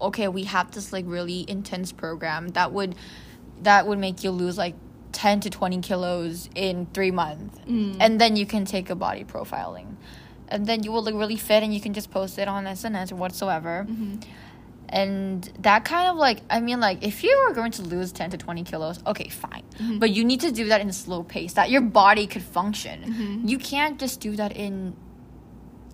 okay, 0.00 0.28
we 0.28 0.44
have 0.44 0.70
this 0.72 0.92
like 0.92 1.04
really 1.08 1.44
intense 1.48 1.90
program 1.92 2.48
that 2.48 2.72
would 2.72 2.94
that 3.62 3.86
would 3.86 3.98
make 3.98 4.24
you 4.24 4.30
lose 4.30 4.56
like 4.58 4.74
10 5.12 5.40
to 5.40 5.50
20 5.50 5.80
kilos 5.80 6.48
in 6.54 6.86
three 6.94 7.10
months. 7.10 7.58
Mm. 7.66 7.96
and 8.00 8.20
then 8.20 8.36
you 8.36 8.46
can 8.46 8.64
take 8.64 8.90
a 8.90 8.94
body 8.94 9.24
profiling. 9.24 9.96
And 10.48 10.66
then 10.66 10.82
you 10.82 10.90
will 10.90 11.04
look 11.04 11.14
really 11.14 11.36
fit 11.36 11.62
and 11.62 11.72
you 11.72 11.80
can 11.80 11.94
just 11.94 12.10
post 12.10 12.38
it 12.38 12.48
on 12.48 12.64
sns 12.64 13.12
or 13.12 13.16
whatsoever. 13.16 13.86
Mm-hmm. 13.88 14.16
and 14.88 15.44
that 15.60 15.84
kind 15.84 16.08
of 16.08 16.16
like 16.16 16.38
i 16.50 16.58
mean 16.60 16.80
like 16.80 16.98
if 17.10 17.22
you 17.22 17.30
are 17.30 17.52
going 17.52 17.70
to 17.70 17.82
lose 17.82 18.10
10 18.10 18.30
to 18.30 18.36
20 18.36 18.64
kilos 18.64 18.98
okay 19.06 19.28
fine. 19.28 19.62
Mm-hmm. 19.78 19.98
but 20.00 20.10
you 20.10 20.24
need 20.24 20.40
to 20.40 20.50
do 20.50 20.66
that 20.66 20.80
in 20.80 20.88
a 20.88 20.92
slow 20.92 21.22
pace 21.22 21.52
that 21.52 21.70
your 21.70 21.80
body 22.02 22.26
could 22.26 22.42
function. 22.42 22.96
Mm-hmm. 23.02 23.48
you 23.48 23.58
can't 23.58 24.00
just 24.00 24.20
do 24.20 24.34
that 24.36 24.52
in 24.56 24.96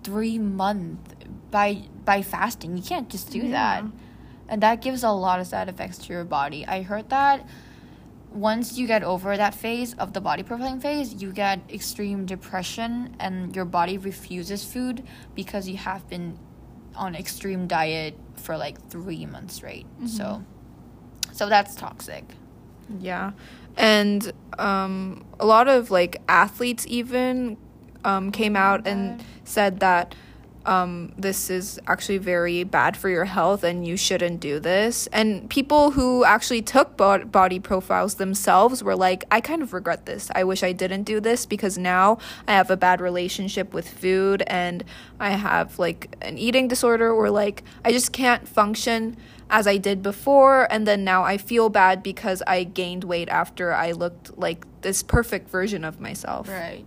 three 0.03 0.39
months 0.39 1.13
by 1.51 1.83
by 2.05 2.21
fasting. 2.21 2.77
You 2.77 2.83
can't 2.83 3.09
just 3.09 3.29
do 3.31 3.49
that. 3.49 3.83
And 4.49 4.63
that 4.63 4.81
gives 4.81 5.03
a 5.03 5.11
lot 5.11 5.41
of 5.41 5.47
side 5.47 5.67
effects 5.67 5.97
to 6.03 6.13
your 6.13 6.23
body. 6.23 6.65
I 6.65 6.81
heard 6.81 7.09
that 7.09 7.45
once 8.39 8.77
you 8.77 8.85
get 8.87 9.03
over 9.03 9.35
that 9.35 9.53
phase 9.53 9.93
of 9.95 10.13
the 10.13 10.21
body 10.21 10.43
profiling 10.43 10.81
phase 10.81 11.21
you 11.21 11.31
get 11.31 11.59
extreme 11.71 12.25
depression 12.25 13.15
and 13.19 13.55
your 13.55 13.65
body 13.65 13.97
refuses 13.97 14.63
food 14.63 15.03
because 15.35 15.67
you 15.67 15.77
have 15.77 16.07
been 16.09 16.37
on 16.97 17.15
extreme 17.15 17.67
diet 17.67 18.17
for 18.35 18.57
like 18.57 18.89
three 18.89 19.25
months 19.25 19.55
straight. 19.55 19.85
So 20.07 20.43
so 21.31 21.47
that's 21.47 21.75
toxic. 21.75 22.23
Yeah. 22.99 23.31
And 23.75 24.31
um, 24.57 25.25
a 25.39 25.45
lot 25.45 25.67
of 25.67 25.91
like 25.91 26.21
athletes 26.27 26.85
even 26.87 27.57
um, 28.03 28.31
came 28.31 28.55
out 28.55 28.87
and 28.87 29.23
said 29.43 29.79
that 29.81 30.15
um, 30.67 31.13
this 31.17 31.49
is 31.49 31.79
actually 31.87 32.17
very 32.17 32.63
bad 32.65 32.97
for 32.97 33.07
your 33.07 33.25
health 33.25 33.63
and 33.63 33.87
you 33.87 33.95
shouldn't 33.95 34.41
do 34.41 34.59
this. 34.59 35.07
And 35.07 35.49
people 35.49 35.91
who 35.91 36.25
actually 36.25 36.61
took 36.61 36.97
bo- 36.97 37.23
body 37.25 37.59
profiles 37.59 38.15
themselves 38.15 38.83
were 38.83 38.95
like, 38.95 39.23
I 39.31 39.39
kind 39.39 39.61
of 39.61 39.73
regret 39.73 40.05
this. 40.05 40.29
I 40.35 40.43
wish 40.43 40.63
I 40.63 40.73
didn't 40.73 41.03
do 41.03 41.21
this 41.21 41.45
because 41.45 41.77
now 41.77 42.17
I 42.47 42.53
have 42.53 42.69
a 42.69 42.77
bad 42.77 42.99
relationship 42.99 43.73
with 43.73 43.87
food 43.89 44.43
and 44.47 44.83
I 45.19 45.31
have 45.31 45.79
like 45.79 46.15
an 46.21 46.37
eating 46.37 46.67
disorder 46.67 47.11
or 47.11 47.29
like 47.29 47.63
I 47.85 47.93
just 47.93 48.11
can't 48.11 48.45
function 48.45 49.15
as 49.49 49.65
I 49.65 49.77
did 49.77 50.03
before, 50.03 50.67
and 50.69 50.85
then 50.85 51.05
now 51.05 51.23
I 51.23 51.37
feel 51.37 51.69
bad 51.69 52.03
because 52.03 52.43
I 52.45 52.65
gained 52.65 53.05
weight 53.05 53.29
after 53.29 53.73
I 53.73 53.93
looked 53.93 54.37
like 54.37 54.65
this 54.81 55.01
perfect 55.01 55.49
version 55.49 55.85
of 55.85 56.01
myself. 56.01 56.49
Right. 56.49 56.83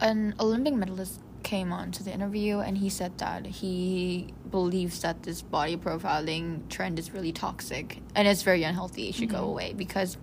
An 0.00 0.36
Olympic 0.38 0.74
medalist 0.74 1.18
came 1.42 1.72
on 1.72 1.90
to 1.92 2.02
the 2.02 2.12
interview 2.12 2.58
and 2.58 2.78
he 2.78 2.88
said 2.88 3.18
that 3.18 3.46
he 3.46 4.32
believes 4.50 5.00
that 5.02 5.22
this 5.22 5.42
body 5.42 5.76
profiling 5.76 6.68
trend 6.68 6.98
is 6.98 7.12
really 7.12 7.32
toxic 7.32 7.98
and 8.14 8.28
it's 8.28 8.42
very 8.42 8.62
unhealthy. 8.62 9.08
It 9.08 9.14
should 9.14 9.28
go 9.28 9.38
mm-hmm. 9.38 9.46
away 9.46 9.72
because 9.74 10.16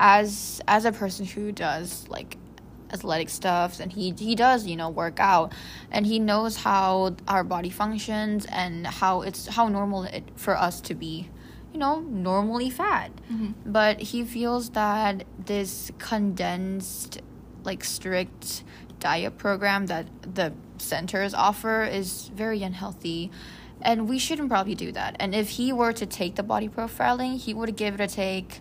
as 0.00 0.60
as 0.66 0.84
a 0.84 0.92
person 0.92 1.24
who 1.24 1.52
does 1.52 2.08
like 2.08 2.36
athletic 2.92 3.28
stuff 3.28 3.80
and 3.80 3.92
he 3.92 4.14
he 4.18 4.34
does 4.34 4.66
you 4.66 4.76
know 4.76 4.88
work 4.88 5.18
out 5.18 5.52
and 5.90 6.06
he 6.06 6.18
knows 6.18 6.56
how 6.56 7.14
our 7.26 7.44
body 7.44 7.70
functions 7.70 8.46
and 8.50 8.86
how 8.86 9.22
it's 9.22 9.46
how 9.48 9.68
normal 9.68 10.04
it 10.04 10.24
for 10.36 10.56
us 10.56 10.80
to 10.80 10.94
be 10.94 11.28
you 11.74 11.78
know 11.78 12.00
normally 12.00 12.70
fat. 12.70 13.10
Mm-hmm. 13.30 13.52
But 13.66 14.00
he 14.00 14.24
feels 14.24 14.70
that 14.70 15.24
this 15.44 15.90
condensed 15.98 17.20
like 17.64 17.82
strict 17.82 18.62
diet 19.04 19.36
program 19.36 19.86
that 19.86 20.06
the 20.34 20.50
centers 20.78 21.34
offer 21.34 21.84
is 21.84 22.30
very 22.34 22.62
unhealthy 22.62 23.30
and 23.82 24.08
we 24.08 24.18
shouldn't 24.18 24.48
probably 24.48 24.74
do 24.74 24.90
that 24.90 25.14
and 25.20 25.34
if 25.34 25.50
he 25.50 25.66
were 25.80 25.92
to 25.92 26.06
take 26.06 26.36
the 26.36 26.42
body 26.42 26.68
profiling 26.68 27.36
he 27.36 27.52
would 27.52 27.76
give 27.76 27.94
it 27.94 28.00
a 28.00 28.08
take 28.08 28.60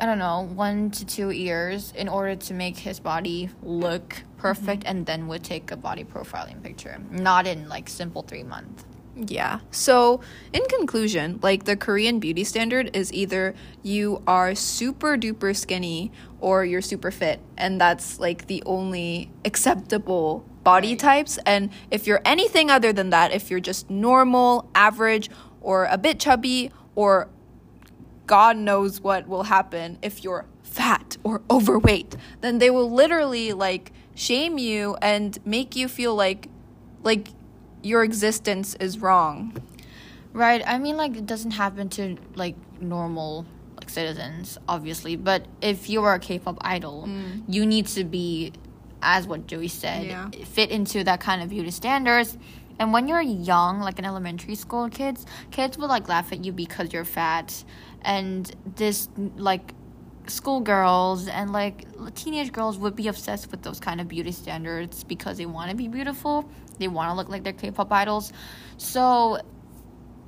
I 0.00 0.06
don't 0.06 0.18
know, 0.18 0.48
one 0.54 0.90
to 0.90 1.06
two 1.06 1.30
years 1.30 1.92
in 1.96 2.08
order 2.08 2.34
to 2.34 2.52
make 2.52 2.76
his 2.76 2.98
body 2.98 3.48
look 3.62 4.24
perfect 4.38 4.82
mm-hmm. 4.82 4.98
and 4.98 5.06
then 5.06 5.28
would 5.28 5.44
take 5.44 5.70
a 5.70 5.76
body 5.76 6.02
profiling 6.04 6.62
picture. 6.62 6.98
Not 7.10 7.46
in 7.46 7.68
like 7.68 7.88
simple 7.88 8.22
three 8.22 8.42
months. 8.42 8.84
Yeah. 9.16 9.60
So, 9.70 10.20
in 10.52 10.64
conclusion, 10.66 11.38
like 11.40 11.64
the 11.64 11.76
Korean 11.76 12.18
beauty 12.18 12.42
standard 12.42 12.96
is 12.96 13.12
either 13.12 13.54
you 13.82 14.22
are 14.26 14.54
super 14.54 15.16
duper 15.16 15.54
skinny 15.54 16.10
or 16.40 16.64
you're 16.64 16.82
super 16.82 17.10
fit, 17.10 17.40
and 17.56 17.80
that's 17.80 18.18
like 18.18 18.48
the 18.48 18.62
only 18.66 19.30
acceptable 19.44 20.44
body 20.64 20.96
types. 20.96 21.38
And 21.46 21.70
if 21.90 22.06
you're 22.06 22.22
anything 22.24 22.70
other 22.70 22.92
than 22.92 23.10
that, 23.10 23.32
if 23.32 23.50
you're 23.50 23.60
just 23.60 23.88
normal, 23.88 24.68
average, 24.74 25.30
or 25.60 25.84
a 25.84 25.98
bit 25.98 26.18
chubby, 26.18 26.72
or 26.96 27.28
God 28.26 28.56
knows 28.56 29.00
what 29.00 29.28
will 29.28 29.44
happen 29.44 29.98
if 30.02 30.24
you're 30.24 30.46
fat 30.62 31.18
or 31.22 31.42
overweight, 31.50 32.16
then 32.40 32.58
they 32.58 32.70
will 32.70 32.90
literally 32.90 33.52
like 33.52 33.92
shame 34.16 34.58
you 34.58 34.96
and 35.00 35.38
make 35.44 35.76
you 35.76 35.86
feel 35.86 36.16
like 36.16 36.48
like 37.02 37.28
your 37.84 38.02
existence 38.02 38.74
is 38.80 38.98
wrong. 38.98 39.56
Right. 40.32 40.62
I 40.66 40.78
mean 40.78 40.96
like 40.96 41.16
it 41.16 41.26
doesn't 41.26 41.52
happen 41.52 41.88
to 41.90 42.16
like 42.34 42.56
normal 42.80 43.46
like 43.76 43.88
citizens, 43.88 44.58
obviously. 44.68 45.16
But 45.16 45.46
if 45.60 45.88
you 45.88 46.02
are 46.02 46.14
a 46.14 46.18
K 46.18 46.38
pop 46.38 46.58
idol, 46.60 47.04
mm. 47.06 47.44
you 47.46 47.64
need 47.66 47.86
to 47.88 48.04
be 48.04 48.52
as 49.02 49.26
what 49.26 49.46
Joy 49.46 49.66
said, 49.66 50.06
Yeah. 50.06 50.30
fit 50.30 50.70
into 50.70 51.04
that 51.04 51.20
kind 51.20 51.42
of 51.42 51.50
beauty 51.50 51.70
standards. 51.70 52.38
And 52.78 52.92
when 52.92 53.06
you're 53.06 53.20
young, 53.20 53.80
like 53.80 53.98
in 53.98 54.04
elementary 54.04 54.56
school 54.56 54.88
kids, 54.88 55.26
kids 55.52 55.78
will 55.78 55.88
like 55.88 56.08
laugh 56.08 56.32
at 56.32 56.44
you 56.44 56.52
because 56.52 56.92
you're 56.92 57.04
fat. 57.04 57.62
And 58.02 58.50
this 58.76 59.08
like 59.36 59.74
schoolgirls 60.30 61.28
and 61.28 61.52
like 61.52 61.86
teenage 62.14 62.52
girls 62.52 62.78
would 62.78 62.96
be 62.96 63.08
obsessed 63.08 63.50
with 63.50 63.62
those 63.62 63.80
kind 63.80 64.00
of 64.00 64.08
beauty 64.08 64.32
standards 64.32 65.04
because 65.04 65.38
they 65.38 65.46
want 65.46 65.70
to 65.70 65.76
be 65.76 65.88
beautiful. 65.88 66.48
They 66.78 66.88
want 66.88 67.10
to 67.10 67.14
look 67.14 67.28
like 67.28 67.44
their 67.44 67.52
K-pop 67.52 67.92
idols. 67.92 68.32
So 68.76 69.38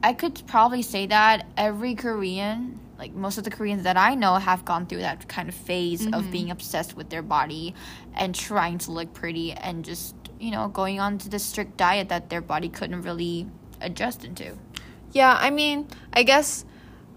I 0.03 0.13
could 0.13 0.43
probably 0.47 0.83
say 0.83 1.07
that 1.07 1.47
every 1.57 1.95
Korean, 1.95 2.79
like 2.99 3.13
most 3.15 3.39
of 3.39 3.45
the 3.45 3.51
Koreans 3.51 3.83
that 3.85 3.97
I 3.97 4.15
know, 4.15 4.37
have 4.37 4.65
gone 4.65 4.87
through 4.87 5.01
that 5.01 5.29
kind 5.29 5.49
of 5.49 5.55
phase 5.55 6.07
of 6.07 6.13
mm-hmm. 6.13 6.31
being 6.31 6.51
obsessed 6.51 6.97
with 6.97 7.11
their 7.11 7.23
body 7.23 7.75
and 8.15 8.35
trying 8.35 8.79
to 8.79 8.93
look 8.93 9.13
pretty 9.15 9.53
and 9.53 9.85
just, 9.85 10.15
you 10.39 10.51
know, 10.51 10.69
going 10.69 11.01
on 11.01 11.19
to 11.19 11.29
the 11.29 11.39
strict 11.39 11.77
diet 11.77 12.09
that 12.11 12.31
their 12.31 12.41
body 12.41 12.69
couldn't 12.69 13.03
really 13.03 13.49
adjust 13.81 14.25
into. 14.25 14.57
Yeah, 15.13 15.37
I 15.39 15.51
mean, 15.51 15.89
I 16.13 16.23
guess 16.23 16.65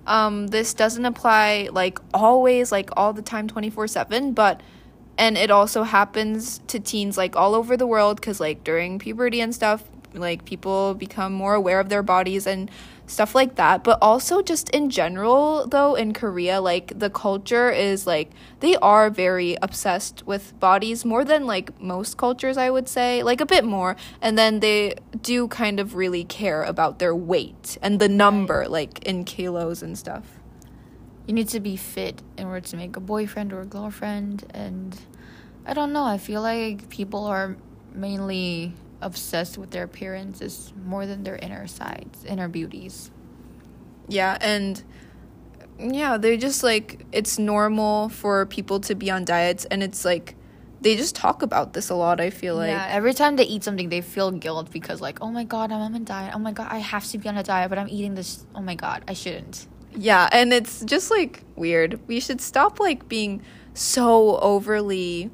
um, 0.10 0.48
this 0.48 0.74
doesn't 0.74 1.06
apply 1.06 1.70
like 1.72 2.00
always, 2.13 2.72
like 2.72 2.89
all 2.98 3.13
the 3.13 3.22
time, 3.22 3.48
24 3.48 3.88
7, 3.88 4.34
but 4.34 4.62
and 5.18 5.38
it 5.38 5.51
also 5.51 5.84
happens 5.84 6.60
to 6.68 6.80
teens 6.80 7.18
like 7.18 7.36
all 7.36 7.54
over 7.54 7.78
the 7.78 7.86
world 7.86 8.20
because 8.20 8.39
like 8.39 8.63
during 8.63 8.98
puberty 9.00 9.39
and 9.39 9.54
stuff, 9.54 9.84
like 10.13 10.46
people 10.46 10.96
become 10.96 11.32
more 11.32 11.54
aware 11.54 11.80
of 11.80 11.89
their 11.89 12.01
bodies 12.01 12.48
and 12.48 12.72
stuff 13.10 13.34
like 13.34 13.56
that. 13.56 13.84
But 13.84 13.98
also, 14.01 14.42
just 14.42 14.70
in 14.70 14.89
general, 14.89 15.68
though, 15.68 15.96
in 15.96 16.13
Korea, 16.13 16.62
like 16.62 16.98
the 16.98 17.10
culture 17.10 17.70
is 17.70 18.06
like 18.06 18.32
they 18.60 18.75
are 18.78 19.10
very 19.10 19.58
obsessed 19.62 20.25
with 20.25 20.58
bodies 20.60 21.04
more 21.04 21.25
than 21.25 21.46
like 21.46 21.80
most 21.82 22.18
cultures, 22.18 22.58
I 22.58 22.70
would 22.70 22.88
say, 22.88 23.24
like 23.24 23.42
a 23.42 23.46
bit 23.46 23.66
more. 23.66 23.96
And 24.22 24.38
then 24.38 24.60
they 24.60 24.96
do 25.22 25.48
kind 25.48 25.80
of 25.80 25.96
really 25.96 26.24
care 26.24 26.63
about 26.63 27.00
their 27.00 27.16
weight 27.16 27.78
and 27.82 28.00
the 28.00 28.10
number, 28.10 28.68
like 28.68 29.04
in 29.04 29.25
kilos 29.25 29.82
and 29.82 29.98
stuff. 29.98 30.25
You 31.25 31.34
need 31.34 31.50
to 31.50 31.60
be 31.60 31.75
fit 31.75 32.22
in 32.38 32.48
order 32.48 32.62
to 32.68 32.78
make 32.78 32.96
a 32.96 33.00
boyfriend 33.00 33.54
or 33.54 33.62
a 33.62 33.66
girlfriend. 33.66 34.46
And 34.54 35.00
I 35.66 35.74
don't 35.74 35.94
know, 35.94 36.04
I 36.04 36.18
feel 36.18 36.42
like 36.42 36.89
people 36.89 37.25
are 37.25 37.56
mainly 37.94 38.74
obsessed 39.01 39.58
with 39.58 39.72
their 39.72 39.84
appearances 39.84 40.74
more 40.86 41.06
than 41.06 41.24
their 41.24 41.36
inner 41.38 41.68
sides, 41.68 42.25
inner 42.25 42.48
beauties. 42.48 43.12
Yeah, 44.08 44.38
and 44.41 44.82
yeah, 45.79 46.18
they're 46.18 46.38
just 46.38 46.63
like 46.63 47.06
it's 47.12 47.39
normal 47.39 48.10
for 48.10 48.46
people 48.46 48.79
to 48.82 48.96
be 48.96 49.10
on 49.10 49.25
diets 49.25 49.65
and 49.65 49.82
it's 49.82 50.03
like 50.03 50.36
they 50.82 50.96
just 50.96 51.15
talk 51.15 51.41
about 51.41 51.74
this 51.74 51.89
a 51.89 51.96
lot, 51.96 52.22
I 52.22 52.29
feel 52.29 52.56
like. 52.56 52.70
yeah, 52.70 52.88
every 52.89 53.13
time 53.13 53.36
they 53.36 53.44
eat 53.44 53.63
something, 53.63 53.89
they 53.89 54.01
feel 54.01 54.32
guilt 54.32 54.72
because, 54.72 55.01
like, 55.01 55.20
oh 55.22 55.29
my 55.29 55.44
god, 55.44 55.72
I'm 55.72 55.82
on 55.82 55.96
a 55.96 56.00
diet. 56.00 56.34
Oh 56.36 56.39
my 56.39 56.51
god, 56.51 56.68
I 56.72 56.77
have 56.77 57.06
to 57.08 57.18
be 57.18 57.27
on 57.27 57.38
a 57.38 57.44
diet, 57.44 57.70
but 57.70 57.77
I'm 57.77 57.89
eating 57.89 58.15
this. 58.15 58.46
Oh 58.56 58.62
my 58.62 58.75
god, 58.75 59.03
I 59.08 59.13
shouldn't. 59.13 59.68
Yeah, 59.96 60.29
and 60.32 60.53
it's 60.53 60.82
just 60.86 61.12
like 61.12 61.44
weird. 61.56 62.00
We 62.08 62.20
should 62.20 62.39
stop 62.39 62.79
like 62.79 63.10
being 63.10 63.41
so 63.74 64.38
overly, 64.38 65.32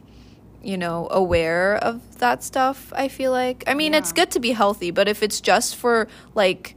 you 0.65 0.77
know, 0.77 1.07
aware 1.11 1.75
of 1.75 2.17
that 2.17 2.43
stuff, 2.43 2.91
I 2.95 3.07
feel 3.07 3.31
like. 3.31 3.63
I 3.67 3.75
mean, 3.75 3.93
it's 3.93 4.11
good 4.11 4.31
to 4.31 4.39
be 4.39 4.51
healthy, 4.51 4.89
but 4.89 5.07
if 5.07 5.21
it's 5.21 5.39
just 5.39 5.75
for 5.75 6.07
like 6.33 6.75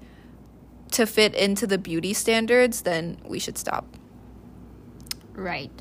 to 0.93 1.07
fit 1.07 1.35
into 1.35 1.67
the 1.67 1.79
beauty 1.79 2.13
standards, 2.13 2.83
then 2.83 3.19
we 3.25 3.39
should 3.39 3.57
stop. 3.57 3.87
Right. 5.33 5.73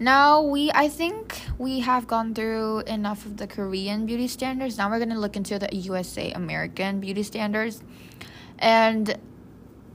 Now 0.00 0.42
we 0.42 0.70
I 0.72 0.88
think 0.88 1.40
we 1.58 1.80
have 1.80 2.06
gone 2.06 2.34
through 2.34 2.80
enough 2.80 3.24
of 3.24 3.36
the 3.36 3.46
Korean 3.46 4.06
beauty 4.06 4.26
standards. 4.26 4.76
Now 4.76 4.90
we're 4.90 4.98
going 4.98 5.10
to 5.10 5.18
look 5.18 5.36
into 5.36 5.58
the 5.58 5.74
USA 5.74 6.32
American 6.32 7.00
beauty 7.00 7.22
standards 7.22 7.82
and 8.58 9.16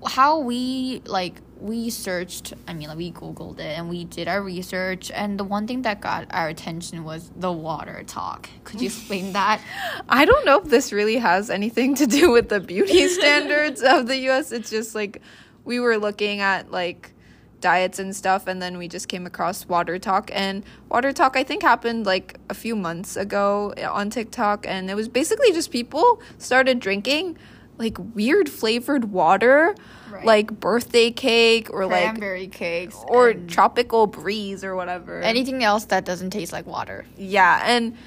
how 0.05 0.39
we 0.39 1.01
like 1.05 1.41
we 1.63 1.89
searched, 1.89 2.53
I 2.67 2.73
mean, 2.73 2.89
like 2.89 2.97
we 2.97 3.13
Googled 3.13 3.59
it 3.59 3.77
and 3.77 3.89
we 3.89 4.03
did 4.03 4.27
our 4.27 4.43
research. 4.43 5.09
And 5.11 5.39
the 5.39 5.45
one 5.45 5.65
thing 5.65 5.83
that 5.83 6.01
got 6.01 6.27
our 6.31 6.49
attention 6.49 7.05
was 7.05 7.31
the 7.37 7.47
WaterTok. 7.47 8.47
Could 8.65 8.81
you 8.81 8.87
explain 8.87 9.31
that? 9.39 9.61
I 10.09 10.25
don't 10.25 10.45
know 10.45 10.59
if 10.59 10.65
this 10.65 10.91
really 10.91 11.17
has 11.17 11.49
anything 11.49 11.95
to 11.95 12.05
do 12.05 12.31
with 12.31 12.49
the 12.49 12.59
beauty 12.59 13.07
standards 13.19 13.81
of 13.81 14.07
the 14.07 14.17
US. 14.29 14.51
It's 14.51 14.69
just 14.69 14.93
like 14.93 15.21
we 15.63 15.79
were 15.79 15.97
looking 15.97 16.41
at 16.41 16.69
like 16.69 17.13
diets 17.61 17.97
and 17.97 18.13
stuff 18.13 18.45
and 18.45 18.61
then 18.61 18.77
we 18.77 18.89
just 18.89 19.07
came 19.07 19.25
across 19.25 19.63
WaterTok 19.63 20.29
and 20.33 20.65
WaterTok 20.91 21.37
i 21.37 21.45
think 21.45 21.61
happened 21.61 22.05
like 22.05 22.37
a 22.49 22.53
few 22.53 22.75
months 22.75 23.15
ago 23.15 23.73
eh, 23.77 23.87
on 23.87 24.09
tiktok 24.09 24.67
and 24.67 24.89
it 24.89 24.95
was 24.95 25.07
basically 25.07 25.49
just 25.53 25.71
people 25.71 26.21
started 26.37 26.81
drinking 26.81 27.37
like 27.77 27.97
weird 28.13 28.49
flavored 28.49 29.05
water 29.05 29.75
Right. 30.13 30.25
like 30.25 30.59
birthday 30.59 31.09
cake 31.11 31.69
or 31.73 31.85
like 31.87 32.03
Cranberry 32.03 32.47
cakes. 32.47 32.95
or 33.07 33.33
tropical 33.33 34.05
breeze 34.07 34.63
or 34.63 34.75
whatever 34.75 35.21
anything 35.21 35.63
else 35.63 35.85
that 35.85 36.05
doesn't 36.05 36.29
taste 36.29 36.53
like 36.53 36.67
water. 36.67 37.05
yeah, 37.17 37.63
and 37.65 37.97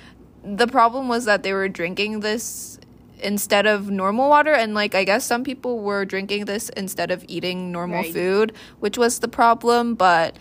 the 0.45 0.69
problem 0.69 1.09
was 1.09 1.25
that 1.25 1.43
they 1.43 1.53
were 1.53 1.69
drinking 1.69 2.21
this 2.21 2.79
instead 3.21 3.67
of 3.67 3.91
normal 3.91 4.29
water 4.29 4.53
and 4.53 4.75
like 4.75 4.95
I 4.95 5.03
guess 5.03 5.25
some 5.25 5.43
people 5.43 5.81
were 5.81 6.05
drinking 6.05 6.45
this 6.45 6.69
instead 6.77 7.11
of 7.11 7.25
eating 7.27 7.73
normal 7.73 8.03
Right. 8.03 8.13
food, 8.13 8.53
which 8.79 8.97
was 8.97 9.19
the 9.19 9.29
problem, 9.29 9.95
but 9.97 10.37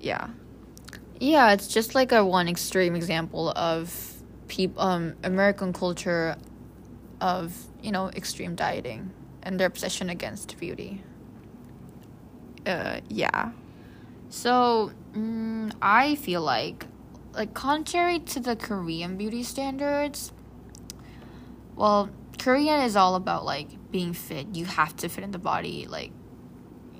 yeah. 0.00 0.28
Yeah, 1.20 1.50
it's 1.52 1.66
just 1.66 1.96
like 1.96 2.12
a 2.12 2.24
one 2.24 2.46
extreme 2.46 2.94
example 2.94 3.50
of 3.56 4.12
people 4.46 4.80
um 4.80 5.14
American 5.24 5.72
culture 5.72 6.36
of, 7.20 7.52
you 7.82 7.90
know, 7.90 8.08
extreme 8.14 8.54
dieting 8.54 9.10
and 9.42 9.58
their 9.58 9.66
obsession 9.66 10.08
against 10.10 10.56
beauty. 10.60 11.02
Uh 12.66 13.00
yeah. 13.08 13.52
So, 14.30 14.92
mm, 15.14 15.72
I 15.80 16.14
feel 16.16 16.42
like, 16.42 16.86
like, 17.32 17.54
contrary 17.54 18.18
to 18.20 18.40
the 18.40 18.56
Korean 18.56 19.16
beauty 19.16 19.42
standards, 19.42 20.32
well, 21.76 22.10
Korean 22.38 22.82
is 22.82 22.94
all 22.94 23.14
about, 23.14 23.46
like, 23.46 23.68
being 23.90 24.12
fit. 24.12 24.48
You 24.54 24.66
have 24.66 24.94
to 24.96 25.08
fit 25.08 25.24
in 25.24 25.30
the 25.30 25.38
body, 25.38 25.86
like, 25.88 26.12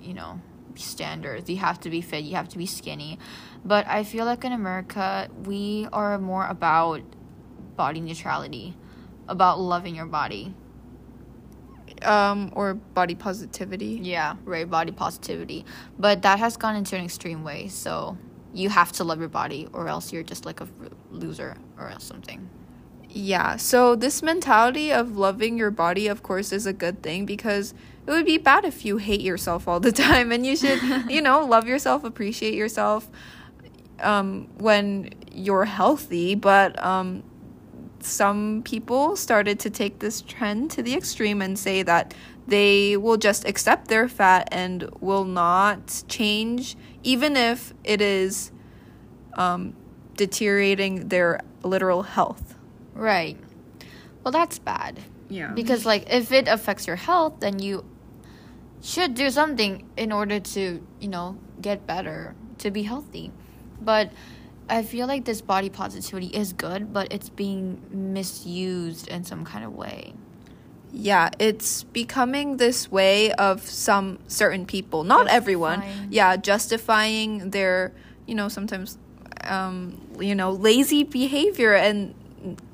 you 0.02 0.14
know, 0.14 0.40
standards. 0.74 1.50
You 1.50 1.58
have 1.58 1.80
to 1.80 1.90
be 1.90 2.00
fit, 2.00 2.24
you 2.24 2.36
have 2.36 2.48
to 2.50 2.58
be 2.58 2.66
skinny. 2.66 3.18
But 3.64 3.86
I 3.86 4.04
feel 4.04 4.24
like 4.24 4.44
in 4.44 4.52
America, 4.52 5.28
we 5.44 5.86
are 5.92 6.18
more 6.18 6.46
about 6.46 7.02
body 7.76 8.00
neutrality, 8.00 8.74
about 9.28 9.60
loving 9.60 9.94
your 9.94 10.06
body. 10.06 10.54
Um 12.04 12.52
or 12.54 12.74
body 12.74 13.14
positivity. 13.14 14.00
Yeah, 14.02 14.36
right, 14.44 14.68
body 14.68 14.92
positivity. 14.92 15.64
But 15.98 16.22
that 16.22 16.38
has 16.38 16.56
gone 16.56 16.76
into 16.76 16.96
an 16.96 17.04
extreme 17.04 17.44
way. 17.44 17.68
So 17.68 18.16
you 18.54 18.68
have 18.70 18.92
to 18.92 19.04
love 19.04 19.20
your 19.20 19.28
body, 19.28 19.68
or 19.72 19.88
else 19.88 20.12
you're 20.12 20.22
just 20.22 20.46
like 20.46 20.60
a 20.60 20.68
loser 21.10 21.56
or 21.78 21.88
else 21.88 22.04
something. 22.04 22.48
Yeah. 23.10 23.56
So 23.56 23.94
this 23.94 24.22
mentality 24.22 24.92
of 24.92 25.16
loving 25.16 25.56
your 25.58 25.70
body 25.70 26.08
of 26.08 26.22
course 26.22 26.52
is 26.52 26.66
a 26.66 26.72
good 26.72 27.02
thing 27.02 27.24
because 27.26 27.72
it 28.06 28.10
would 28.10 28.26
be 28.26 28.38
bad 28.38 28.64
if 28.64 28.84
you 28.84 28.98
hate 28.98 29.20
yourself 29.20 29.66
all 29.66 29.80
the 29.80 29.92
time 30.06 30.30
and 30.32 30.46
you 30.46 30.56
should, 30.56 30.80
you 31.08 31.20
know, 31.22 31.44
love 31.44 31.66
yourself, 31.66 32.04
appreciate 32.04 32.54
yourself 32.54 33.08
um 34.00 34.48
when 34.58 35.10
you're 35.32 35.64
healthy, 35.64 36.34
but 36.34 36.80
um 36.84 37.22
some 38.00 38.62
people 38.64 39.16
started 39.16 39.58
to 39.60 39.70
take 39.70 39.98
this 39.98 40.20
trend 40.22 40.70
to 40.72 40.82
the 40.82 40.94
extreme 40.94 41.42
and 41.42 41.58
say 41.58 41.82
that 41.82 42.14
they 42.46 42.96
will 42.96 43.16
just 43.16 43.46
accept 43.46 43.88
their 43.88 44.08
fat 44.08 44.48
and 44.50 44.88
will 45.00 45.24
not 45.24 46.04
change 46.08 46.76
even 47.02 47.36
if 47.36 47.74
it 47.84 48.00
is 48.00 48.50
um, 49.34 49.74
deteriorating 50.16 51.08
their 51.08 51.40
literal 51.62 52.02
health. 52.02 52.56
Right. 52.94 53.38
Well, 54.24 54.32
that's 54.32 54.58
bad. 54.58 55.00
Yeah. 55.28 55.52
Because, 55.52 55.86
like, 55.86 56.10
if 56.10 56.32
it 56.32 56.48
affects 56.48 56.86
your 56.86 56.96
health, 56.96 57.40
then 57.40 57.58
you 57.58 57.84
should 58.80 59.14
do 59.14 59.30
something 59.30 59.88
in 59.96 60.10
order 60.12 60.40
to, 60.40 60.84
you 61.00 61.08
know, 61.08 61.38
get 61.60 61.86
better, 61.86 62.34
to 62.58 62.70
be 62.70 62.82
healthy. 62.82 63.30
But 63.80 64.10
I 64.68 64.82
feel 64.82 65.06
like 65.06 65.24
this 65.24 65.40
body 65.40 65.70
positivity 65.70 66.26
is 66.28 66.52
good, 66.52 66.92
but 66.92 67.12
it's 67.12 67.28
being 67.28 67.80
misused 67.90 69.08
in 69.08 69.24
some 69.24 69.44
kind 69.44 69.64
of 69.64 69.74
way. 69.74 70.14
Yeah, 70.92 71.30
it's 71.38 71.84
becoming 71.84 72.56
this 72.56 72.90
way 72.90 73.32
of 73.32 73.62
some 73.62 74.18
certain 74.26 74.66
people, 74.66 75.04
not 75.04 75.28
everyone. 75.28 75.82
Yeah, 76.10 76.36
justifying 76.36 77.50
their, 77.50 77.92
you 78.26 78.34
know, 78.34 78.48
sometimes, 78.48 78.98
um, 79.44 80.00
you 80.18 80.34
know, 80.34 80.50
lazy 80.50 81.04
behavior 81.04 81.74
and 81.74 82.14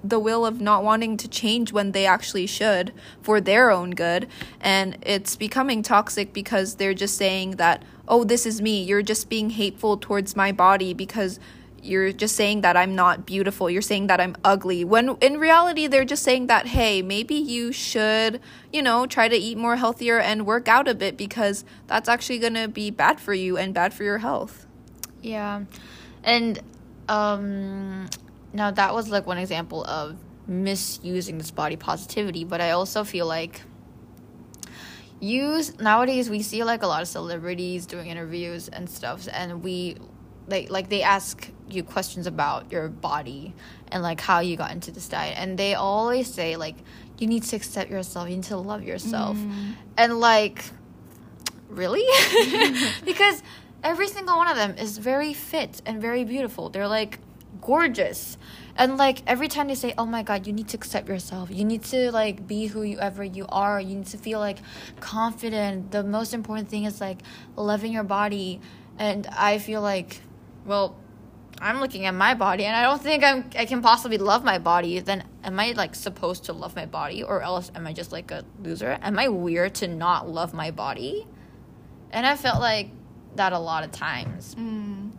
the 0.02 0.18
will 0.18 0.44
of 0.44 0.61
not 0.61 0.85
wanting 0.85 1.16
to 1.16 1.28
change 1.28 1.72
when 1.72 1.92
they 1.92 2.07
actually 2.07 2.46
should 2.46 2.92
for 3.22 3.40
their 3.40 3.70
own 3.70 3.90
good. 3.90 4.28
And 4.61 4.98
it's 5.02 5.37
becoming 5.37 5.83
toxic 5.83 6.33
because 6.33 6.76
they're 6.76 6.94
just 6.94 7.16
saying 7.16 7.52
that, 7.52 7.83
oh, 8.07 8.24
this 8.24 8.46
is 8.46 8.61
me. 8.61 8.83
You're 8.83 9.02
just 9.02 9.28
being 9.28 9.50
hateful 9.50 9.96
towards 9.96 10.37
my 10.37 10.52
body 10.52 10.92
because 10.92 11.40
you're 11.84 12.12
just 12.12 12.34
saying 12.34 12.62
that 12.62 12.76
I'm 12.76 12.94
not 12.94 13.26
beautiful. 13.26 13.68
You're 13.68 13.82
saying 13.82 14.06
that 14.06 14.20
I'm 14.20 14.36
ugly. 14.42 14.84
When 14.84 15.16
in 15.20 15.38
reality, 15.38 15.86
they're 15.86 16.04
just 16.04 16.22
saying 16.22 16.46
that, 16.46 16.66
hey, 16.66 17.02
maybe 17.02 17.34
you 17.34 17.72
should, 17.72 18.40
you 18.72 18.82
know, 18.82 19.06
try 19.06 19.28
to 19.28 19.36
eat 19.36 19.58
more 19.58 19.76
healthier 19.76 20.18
and 20.18 20.46
work 20.46 20.66
out 20.66 20.88
a 20.88 20.94
bit 20.94 21.16
because 21.16 21.64
that's 21.86 22.08
actually 22.08 22.38
going 22.38 22.54
to 22.54 22.68
be 22.68 22.90
bad 22.90 23.20
for 23.20 23.34
you 23.34 23.56
and 23.58 23.74
bad 23.74 23.92
for 23.92 24.02
your 24.02 24.18
health. 24.18 24.66
Yeah. 25.22 25.64
And 26.22 26.60
um 27.08 28.08
now 28.54 28.70
that 28.70 28.94
was 28.94 29.10
like 29.10 29.26
one 29.26 29.36
example 29.36 29.84
of 29.84 30.16
misusing 30.46 31.38
this 31.38 31.50
body 31.50 31.76
positivity, 31.76 32.44
but 32.44 32.60
I 32.60 32.70
also 32.70 33.04
feel 33.04 33.26
like 33.26 33.62
use 35.20 35.78
nowadays 35.78 36.28
we 36.28 36.42
see 36.42 36.64
like 36.64 36.82
a 36.82 36.86
lot 36.86 37.00
of 37.00 37.08
celebrities 37.08 37.86
doing 37.86 38.08
interviews 38.08 38.68
and 38.68 38.90
stuff 38.90 39.26
and 39.32 39.62
we 39.62 39.96
like 40.48 40.70
like 40.70 40.88
they 40.88 41.02
ask 41.02 41.50
you 41.68 41.83
questions 41.83 42.26
about 42.26 42.70
your 42.70 42.88
body 42.88 43.54
and 43.88 44.02
like 44.02 44.20
how 44.20 44.40
you 44.40 44.57
got 44.57 44.72
into 44.72 44.90
this 44.90 45.09
diet. 45.09 45.37
And 45.38 45.59
they 45.59 45.74
always 45.74 46.33
say 46.33 46.57
like 46.57 46.76
you 47.18 47.26
need 47.26 47.44
to 47.44 47.57
accept 47.57 47.90
yourself. 47.90 48.28
You 48.28 48.37
need 48.37 48.44
to 48.44 48.57
love 48.57 48.83
yourself. 48.83 49.37
Mm. 49.37 49.74
And 49.96 50.20
like 50.20 50.64
really? 51.68 52.04
Because 53.04 53.42
every 53.83 54.09
single 54.09 54.37
one 54.37 54.48
of 54.48 54.57
them 54.57 54.76
is 54.78 54.98
very 54.98 55.33
fit 55.33 55.83
and 55.87 56.00
very 56.00 56.24
beautiful. 56.24 56.68
They're 56.70 56.88
like 56.88 57.18
gorgeous. 57.61 58.37
And 58.76 58.96
like 58.96 59.22
every 59.26 59.48
time 59.48 59.68
they 59.68 59.76
say 59.76 59.94
oh 59.96 60.07
my 60.07 60.22
god 60.22 60.46
you 60.46 60.52
need 60.52 60.68
to 60.68 60.76
accept 60.76 61.09
yourself. 61.09 61.50
You 61.50 61.64
need 61.64 61.85
to 61.85 62.11
like 62.12 62.46
be 62.46 62.66
who 62.66 62.83
you 62.83 62.98
ever 62.98 63.24
you 63.24 63.46
are. 63.48 63.80
You 63.80 63.96
need 63.96 64.07
to 64.07 64.18
feel 64.18 64.40
like 64.40 64.59
confident. 65.00 65.92
The 65.92 66.02
most 66.02 66.35
important 66.35 66.68
thing 66.68 66.85
is 66.85 67.00
like 67.00 67.18
loving 67.57 67.92
your 67.92 68.04
body. 68.04 68.61
And 68.98 69.26
i 69.26 69.59
feel 69.59 69.80
like 69.80 70.20
well 70.64 70.96
i'm 71.61 71.81
looking 71.81 72.07
at 72.07 72.14
my 72.14 72.35
body 72.35 72.64
and 72.64 72.74
i 72.74 72.83
don't 72.83 73.03
think 73.03 73.22
i'm 73.22 73.48
i 73.57 73.64
can 73.64 73.83
possibly 73.83 74.18
love 74.18 74.44
my 74.44 74.59
body. 74.59 75.00
Then 75.00 75.24
am 75.42 75.59
i 75.61 75.72
like 75.72 75.94
supposed 75.94 76.44
to 76.44 76.53
love 76.53 76.74
my 76.74 76.87
body 76.87 77.22
or 77.22 77.42
else 77.42 77.70
am 77.74 77.87
i 77.87 77.92
just 77.92 78.12
like 78.12 78.31
a 78.31 78.44
loser? 78.62 78.98
Am 79.03 79.18
i 79.18 79.29
weird 79.29 79.74
to 79.77 79.88
not 79.88 80.29
love 80.29 80.53
my 80.55 80.70
body? 80.70 81.27
And 82.11 82.27
i 82.27 82.37
felt 82.37 82.61
like 82.61 82.90
that 83.37 83.53
a 83.53 83.59
lot 83.59 83.85
of 83.85 83.92
times. 83.92 84.55
Mm. 84.55 85.11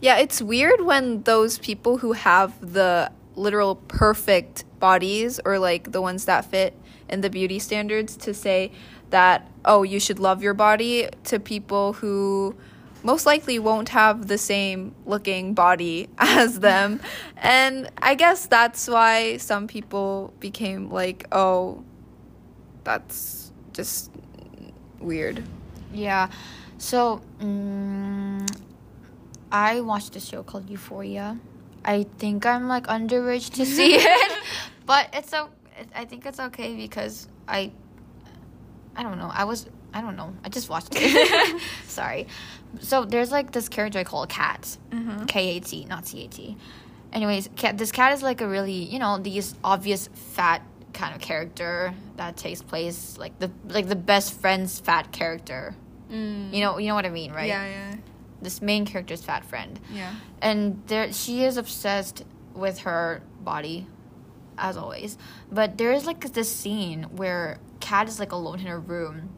Yeah, 0.00 0.18
it's 0.18 0.42
weird 0.42 0.80
when 0.82 1.22
those 1.22 1.58
people 1.58 1.98
who 1.98 2.12
have 2.12 2.60
the 2.60 3.10
literal 3.36 3.76
perfect 3.76 4.64
bodies 4.78 5.40
or 5.44 5.58
like 5.58 5.92
the 5.92 6.02
ones 6.02 6.24
that 6.26 6.44
fit 6.44 6.78
in 7.08 7.20
the 7.20 7.30
beauty 7.30 7.58
standards 7.58 8.16
to 8.18 8.34
say 8.34 8.72
that, 9.10 9.50
oh, 9.64 9.82
you 9.82 10.00
should 10.00 10.18
love 10.18 10.42
your 10.42 10.54
body 10.54 11.08
to 11.24 11.38
people 11.38 11.94
who 11.94 12.54
most 13.04 13.26
likely 13.26 13.58
won't 13.58 13.90
have 13.90 14.26
the 14.26 14.38
same 14.38 14.94
looking 15.06 15.54
body 15.54 16.08
as 16.18 16.60
them. 16.60 17.00
and 17.36 17.90
I 17.98 18.14
guess 18.14 18.46
that's 18.46 18.88
why 18.88 19.36
some 19.36 19.68
people 19.68 20.32
became 20.40 20.90
like, 20.90 21.26
oh, 21.30 21.84
that's 22.82 23.52
just 23.72 24.10
weird. 24.98 25.44
Yeah. 25.92 26.28
So, 26.78 27.22
mm, 27.40 28.48
I 29.52 29.80
watched 29.82 30.16
a 30.16 30.20
show 30.20 30.42
called 30.42 30.68
Euphoria. 30.68 31.38
I 31.84 32.06
think 32.18 32.46
I'm 32.46 32.66
like 32.66 32.86
underage 32.86 33.52
to 33.54 33.66
see 33.66 33.94
it, 33.98 34.42
but 34.86 35.08
it's 35.12 35.30
so. 35.30 35.50
I 35.94 36.04
think 36.04 36.24
it's 36.24 36.40
okay 36.40 36.74
because 36.74 37.28
I. 37.46 37.70
I 38.96 39.02
don't 39.02 39.18
know. 39.18 39.30
I 39.32 39.44
was. 39.44 39.66
I 39.94 40.00
don't 40.00 40.16
know. 40.16 40.34
I 40.44 40.48
just 40.48 40.68
watched 40.68 40.88
it. 40.92 41.60
Sorry. 41.86 42.26
So 42.80 43.04
there's 43.04 43.30
like 43.30 43.52
this 43.52 43.68
character 43.68 44.00
I 44.00 44.04
call 44.04 44.26
Kat. 44.26 44.76
Mm-hmm. 44.90 45.24
K 45.26 45.56
A 45.56 45.60
T, 45.60 45.84
not 45.84 46.06
C 46.06 46.24
A 46.24 46.28
T. 46.28 46.56
Anyways, 47.12 47.48
Kat. 47.56 47.78
This 47.78 47.92
Kat 47.92 48.12
is 48.12 48.22
like 48.22 48.40
a 48.40 48.48
really 48.48 48.72
you 48.72 48.98
know 48.98 49.18
these 49.18 49.54
obvious 49.62 50.08
fat 50.14 50.62
kind 50.92 51.14
of 51.14 51.20
character 51.20 51.94
that 52.16 52.36
takes 52.36 52.62
place 52.62 53.16
like 53.18 53.38
the 53.38 53.50
like 53.68 53.88
the 53.88 53.96
best 53.96 54.40
friend's 54.40 54.78
fat 54.78 55.10
character 55.12 55.74
mm. 56.10 56.52
You 56.52 56.60
know, 56.60 56.78
you 56.78 56.88
know 56.88 56.94
what 56.94 57.06
I 57.06 57.10
mean, 57.10 57.32
right? 57.32 57.48
Yeah, 57.48 57.66
yeah, 57.66 57.96
This 58.42 58.62
main 58.62 58.84
character's 58.86 59.22
fat 59.22 59.44
friend, 59.44 59.78
yeah. 59.92 60.14
and 60.40 60.82
there 60.86 61.12
she 61.12 61.44
is 61.44 61.56
obsessed 61.56 62.24
with 62.54 62.80
her 62.80 63.22
body, 63.40 63.86
as 64.56 64.76
always. 64.76 65.18
But 65.50 65.78
there 65.78 65.92
is 65.92 66.06
like 66.06 66.32
this 66.32 66.54
scene 66.54 67.04
where 67.04 67.58
Kat 67.80 68.08
is 68.08 68.18
like 68.20 68.32
alone 68.32 68.60
in 68.60 68.66
her 68.66 68.78
room, 68.80 69.30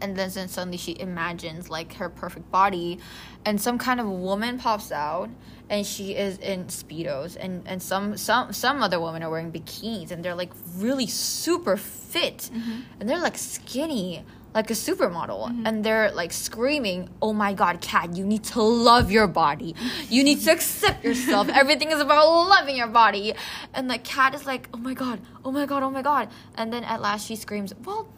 and 0.00 0.16
then, 0.16 0.30
then 0.30 0.48
suddenly 0.48 0.78
she 0.78 0.98
imagines 0.98 1.70
like 1.70 1.94
her 1.94 2.08
perfect 2.08 2.50
body, 2.50 2.98
and 3.44 3.60
some 3.60 3.78
kind 3.78 4.00
of 4.00 4.06
woman 4.06 4.58
pops 4.58 4.92
out, 4.92 5.30
and 5.68 5.86
she 5.86 6.16
is 6.16 6.38
in 6.38 6.64
speedos, 6.66 7.36
and 7.38 7.62
and 7.66 7.82
some 7.82 8.16
some 8.16 8.52
some 8.52 8.82
other 8.82 9.00
women 9.00 9.22
are 9.22 9.30
wearing 9.30 9.52
bikinis, 9.52 10.10
and 10.10 10.24
they're 10.24 10.34
like 10.34 10.52
really 10.76 11.06
super 11.06 11.76
fit, 11.76 12.50
mm-hmm. 12.52 12.80
and 12.98 13.08
they're 13.08 13.20
like 13.20 13.38
skinny. 13.38 14.24
Like 14.52 14.68
a 14.68 14.74
supermodel, 14.74 15.46
mm-hmm. 15.46 15.64
and 15.64 15.84
they're 15.84 16.10
like 16.10 16.32
screaming, 16.32 17.08
"Oh 17.22 17.32
my 17.32 17.54
God, 17.54 17.80
Kat 17.80 18.16
You 18.16 18.26
need 18.26 18.42
to 18.50 18.60
love 18.60 19.12
your 19.12 19.28
body. 19.28 19.76
You 20.08 20.24
need 20.24 20.40
to 20.40 20.50
accept 20.50 21.04
yourself. 21.04 21.48
Everything 21.54 21.92
is 21.92 22.00
about 22.00 22.26
loving 22.26 22.74
your 22.74 22.88
body." 22.88 23.34
And 23.72 23.88
the 23.88 23.98
Kat 23.98 24.34
is 24.34 24.46
like, 24.46 24.68
"Oh 24.74 24.78
my 24.78 24.92
God, 24.92 25.20
oh 25.44 25.52
my 25.52 25.66
God, 25.66 25.84
oh 25.84 25.90
my 25.90 26.02
God!" 26.02 26.30
And 26.56 26.72
then 26.72 26.82
at 26.82 27.00
last 27.00 27.28
she 27.28 27.36
screams, 27.36 27.72
"Well, 27.84 28.08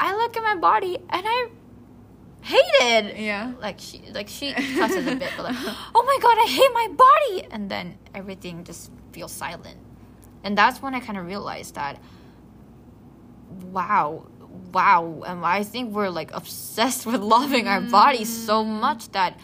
I 0.00 0.16
look 0.16 0.36
at 0.36 0.42
my 0.42 0.56
body 0.56 0.96
and 0.96 1.24
I 1.26 1.48
hate 2.42 2.58
it. 2.80 3.18
Yeah. 3.18 3.52
Like 3.60 3.76
she 3.78 4.02
like 4.12 4.28
she 4.28 4.52
cusses 4.52 5.06
a 5.06 5.14
bit, 5.14 5.30
but 5.36 5.44
like, 5.44 5.56
oh 5.94 6.02
my 6.04 6.18
god, 6.22 6.38
I 6.38 6.46
hate 6.48 6.72
my 6.72 6.88
body 6.96 7.48
and 7.52 7.70
then 7.70 7.98
everything 8.14 8.64
just 8.64 8.90
feels 9.12 9.30
silent. 9.30 9.76
And 10.42 10.56
that's 10.56 10.80
when 10.80 10.94
I 10.94 11.00
kind 11.00 11.18
of 11.18 11.26
realized 11.26 11.74
that 11.74 12.02
wow, 13.72 14.26
wow, 14.72 15.22
and 15.26 15.44
I 15.44 15.64
think 15.64 15.92
we're 15.92 16.08
like 16.08 16.30
obsessed 16.32 17.04
with 17.04 17.20
loving 17.20 17.68
our 17.68 17.82
body 17.82 18.24
so 18.24 18.64
mm. 18.64 18.80
much 18.80 19.10
that 19.12 19.38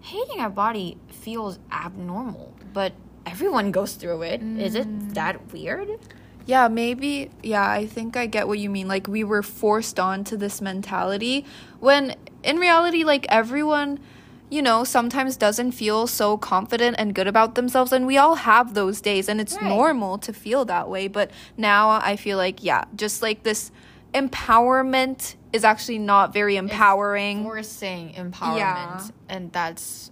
hating 0.00 0.40
our 0.40 0.50
body 0.50 0.98
feels 1.08 1.60
abnormal. 1.70 2.54
But 2.72 2.92
everyone 3.24 3.70
goes 3.70 3.94
through 3.94 4.22
it. 4.22 4.42
Is 4.42 4.74
it 4.74 4.88
mm. 4.88 5.14
that 5.14 5.52
weird? 5.52 5.90
Yeah, 6.46 6.68
maybe. 6.68 7.30
Yeah, 7.42 7.68
I 7.68 7.86
think 7.86 8.16
I 8.16 8.26
get 8.26 8.48
what 8.48 8.58
you 8.58 8.70
mean. 8.70 8.88
Like, 8.88 9.06
we 9.06 9.24
were 9.24 9.42
forced 9.42 9.98
onto 10.00 10.36
this 10.36 10.60
mentality 10.60 11.44
when 11.80 12.14
in 12.42 12.58
reality, 12.58 13.04
like, 13.04 13.26
everyone, 13.28 14.00
you 14.50 14.62
know, 14.62 14.84
sometimes 14.84 15.36
doesn't 15.36 15.72
feel 15.72 16.06
so 16.06 16.36
confident 16.36 16.96
and 16.98 17.14
good 17.14 17.26
about 17.26 17.54
themselves. 17.54 17.92
And 17.92 18.06
we 18.06 18.18
all 18.18 18.34
have 18.36 18.74
those 18.74 19.00
days, 19.00 19.28
and 19.28 19.40
it's 19.40 19.54
Right. 19.56 19.68
normal 19.68 20.18
to 20.18 20.32
feel 20.32 20.64
that 20.66 20.88
way. 20.88 21.08
But 21.08 21.30
now 21.56 21.90
I 21.90 22.16
feel 22.16 22.36
like, 22.38 22.62
yeah, 22.62 22.84
just 22.96 23.22
like 23.22 23.42
this 23.44 23.70
empowerment 24.14 25.36
is 25.52 25.64
actually 25.64 25.98
not 25.98 26.32
very 26.32 26.56
empowering. 26.56 27.42
forcing 27.44 28.12
empowerment 28.14 28.56
Yeah. 28.56 29.00
and 29.28 29.52
that's 29.52 30.10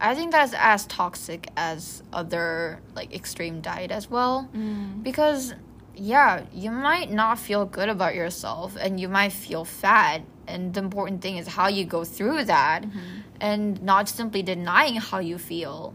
i 0.00 0.14
think 0.14 0.30
that's 0.32 0.54
as 0.56 0.86
toxic 0.86 1.48
as 1.56 2.02
other 2.12 2.80
like 2.94 3.14
extreme 3.14 3.60
diet 3.60 3.90
as 3.90 4.10
well 4.10 4.48
Mm. 4.54 5.02
because 5.02 5.54
yeah 5.94 6.44
you 6.52 6.70
might 6.70 7.10
not 7.10 7.38
feel 7.38 7.64
good 7.64 7.88
about 7.88 8.14
yourself 8.14 8.76
and 8.78 9.00
you 9.00 9.08
might 9.08 9.32
feel 9.32 9.64
fat 9.64 10.22
and 10.46 10.74
the 10.74 10.80
important 10.80 11.22
thing 11.22 11.36
is 11.38 11.48
how 11.48 11.68
you 11.68 11.84
go 11.84 12.04
through 12.04 12.44
that 12.44 12.82
Mm-hmm. 12.82 13.00
and 13.40 13.82
not 13.82 14.08
simply 14.08 14.42
denying 14.42 14.96
how 14.96 15.18
you 15.18 15.38
feel 15.38 15.94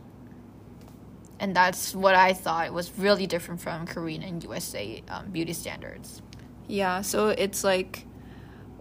and 1.40 1.56
that's 1.56 1.94
what 1.96 2.16
i 2.16 2.34
thought 2.34 2.74
was 2.74 2.92
really 2.98 3.28
different 3.28 3.62
from 3.62 3.86
korean 3.86 4.24
and 4.24 4.44
usa 4.44 5.04
um, 5.10 5.30
beauty 5.32 5.54
standards 5.54 6.22
Yeah, 6.68 7.02
so 7.02 7.30
it's 7.30 7.64
like 7.64 8.06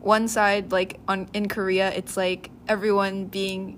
one 0.00 0.28
side, 0.28 0.70
like 0.72 0.96
on 1.08 1.28
in 1.34 1.48
Korea, 1.48 1.90
it's 1.92 2.16
like 2.16 2.50
everyone 2.68 3.26
being 3.26 3.76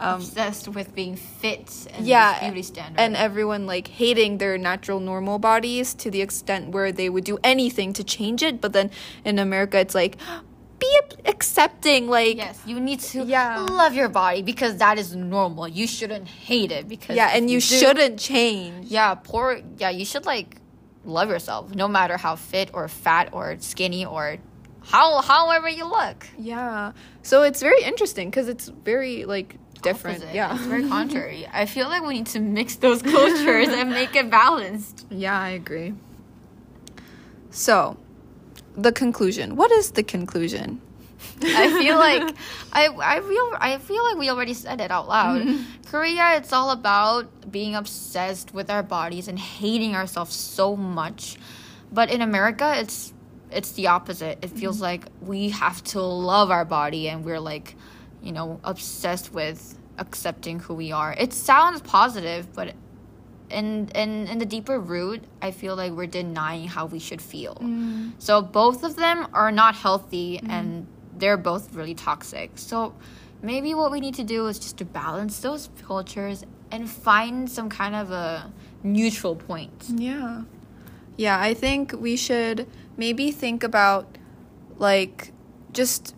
um, 0.00 0.14
obsessed 0.20 0.66
with 0.68 0.94
being 0.94 1.14
fit 1.16 1.86
and 1.94 2.06
yeah 2.06 2.40
beauty 2.40 2.62
standards 2.62 2.96
and 2.98 3.14
everyone 3.16 3.66
like 3.66 3.86
hating 3.88 4.38
their 4.38 4.56
natural 4.58 4.98
normal 5.00 5.38
bodies 5.38 5.94
to 5.94 6.10
the 6.10 6.20
extent 6.22 6.70
where 6.70 6.90
they 6.90 7.08
would 7.08 7.24
do 7.24 7.38
anything 7.44 7.92
to 7.92 8.02
change 8.02 8.42
it 8.42 8.60
but 8.60 8.72
then 8.72 8.90
in 9.24 9.38
america 9.38 9.78
it's 9.78 9.94
like 9.94 10.16
be 10.80 10.98
accepting 11.26 12.08
like 12.08 12.36
Yes, 12.38 12.58
you 12.64 12.80
need 12.80 13.00
to 13.12 13.24
Yeah. 13.24 13.58
love 13.70 13.92
your 13.94 14.08
body 14.08 14.40
because 14.40 14.78
that 14.78 14.98
is 14.98 15.14
normal. 15.14 15.68
You 15.68 15.86
shouldn't 15.86 16.26
hate 16.26 16.72
it 16.72 16.88
because 16.88 17.16
yeah 17.16 17.30
and 17.34 17.50
you 17.50 17.58
do- 17.60 17.66
shouldn't 17.80 18.18
change 18.18 18.86
Yeah, 18.90 19.14
poor. 19.14 19.60
Yeah, 19.76 19.90
you 19.90 20.06
should 20.06 20.24
like 20.24 20.56
love 21.04 21.28
yourself, 21.28 21.74
no 21.74 21.86
matter 21.86 22.16
how 22.16 22.34
fit 22.36 22.70
or 22.72 22.88
fat 22.88 23.28
or 23.32 23.56
skinny 23.60 24.06
or 24.06 24.38
how 24.82 25.20
however 25.22 25.68
you 25.68 25.84
look. 25.84 26.26
yeah 26.38 26.92
so 27.22 27.42
it's 27.42 27.60
very 27.60 27.82
interesting 27.82 28.30
because 28.30 28.48
it's 28.48 28.68
very 28.68 29.24
like 29.24 29.56
different 29.82 30.18
Opposite. 30.18 30.34
yeah 30.34 30.54
it's 30.54 30.66
very 30.66 30.88
contrary. 30.96 31.48
I 31.52 31.66
feel 31.66 31.88
like 31.88 32.02
we 32.02 32.14
need 32.14 32.26
to 32.28 32.40
mix 32.40 32.76
those 32.76 33.00
cultures 33.02 33.68
and 33.68 33.90
make 33.90 34.14
it 34.16 34.30
balanced. 34.30 35.06
yeah 35.10 35.38
i 35.38 35.50
agree 35.50 35.94
so 37.50 37.96
the 38.76 38.92
conclusion 38.92 39.56
what 39.56 39.70
is 39.72 39.92
the 39.92 40.02
conclusion 40.02 40.80
I 41.42 41.68
feel 41.80 41.96
like 42.06 42.34
I 42.72 42.88
I 42.88 43.20
feel 43.20 43.46
I 43.60 43.78
feel 43.78 44.02
like 44.04 44.16
we 44.16 44.30
already 44.30 44.54
said 44.54 44.80
it 44.80 44.90
out 44.90 45.06
loud. 45.08 45.42
Mm-hmm. 45.42 45.82
Korea, 45.90 46.36
it's 46.36 46.52
all 46.52 46.70
about 46.70 47.50
being 47.50 47.74
obsessed 47.74 48.54
with 48.54 48.70
our 48.70 48.82
bodies 48.82 49.28
and 49.28 49.38
hating 49.38 49.94
ourselves 49.94 50.34
so 50.34 50.76
much. 50.76 51.36
But 51.92 52.10
in 52.10 52.22
America, 52.22 52.72
it's 52.76 53.12
it's 53.52 53.72
the 53.72 53.88
opposite. 53.88 54.38
It 54.42 54.50
feels 54.50 54.76
mm-hmm. 54.76 54.84
like 54.84 55.04
we 55.20 55.50
have 55.50 55.82
to 55.84 56.00
love 56.00 56.50
our 56.50 56.64
body 56.64 57.08
and 57.08 57.24
we're 57.24 57.40
like, 57.40 57.76
you 58.22 58.32
know, 58.32 58.60
obsessed 58.64 59.32
with 59.32 59.78
accepting 59.98 60.60
who 60.60 60.74
we 60.74 60.92
are. 60.92 61.14
It 61.18 61.32
sounds 61.32 61.80
positive, 61.82 62.52
but 62.54 62.74
in 63.50 63.90
in 63.94 64.26
in 64.28 64.38
the 64.38 64.46
deeper 64.46 64.78
root, 64.78 65.24
I 65.42 65.50
feel 65.50 65.76
like 65.76 65.92
we're 65.92 66.06
denying 66.06 66.68
how 66.68 66.86
we 66.86 66.98
should 66.98 67.20
feel. 67.20 67.56
Mm. 67.56 68.12
So 68.18 68.42
both 68.42 68.84
of 68.84 68.96
them 68.96 69.26
are 69.34 69.52
not 69.52 69.74
healthy 69.74 70.38
mm-hmm. 70.38 70.50
and 70.50 70.86
they're 71.16 71.36
both 71.36 71.74
really 71.74 71.94
toxic. 71.94 72.52
So 72.54 72.94
maybe 73.42 73.74
what 73.74 73.90
we 73.90 74.00
need 74.00 74.14
to 74.14 74.24
do 74.24 74.46
is 74.46 74.58
just 74.58 74.78
to 74.78 74.84
balance 74.84 75.40
those 75.40 75.68
cultures 75.82 76.44
and 76.70 76.88
find 76.88 77.50
some 77.50 77.68
kind 77.68 77.94
of 77.94 78.10
a 78.10 78.52
neutral 78.82 79.34
point. 79.34 79.86
Yeah. 79.88 80.42
Yeah, 81.16 81.38
I 81.40 81.54
think 81.54 81.92
we 81.92 82.16
should 82.16 82.66
maybe 82.96 83.30
think 83.30 83.62
about 83.62 84.18
like 84.76 85.32
just 85.72 86.14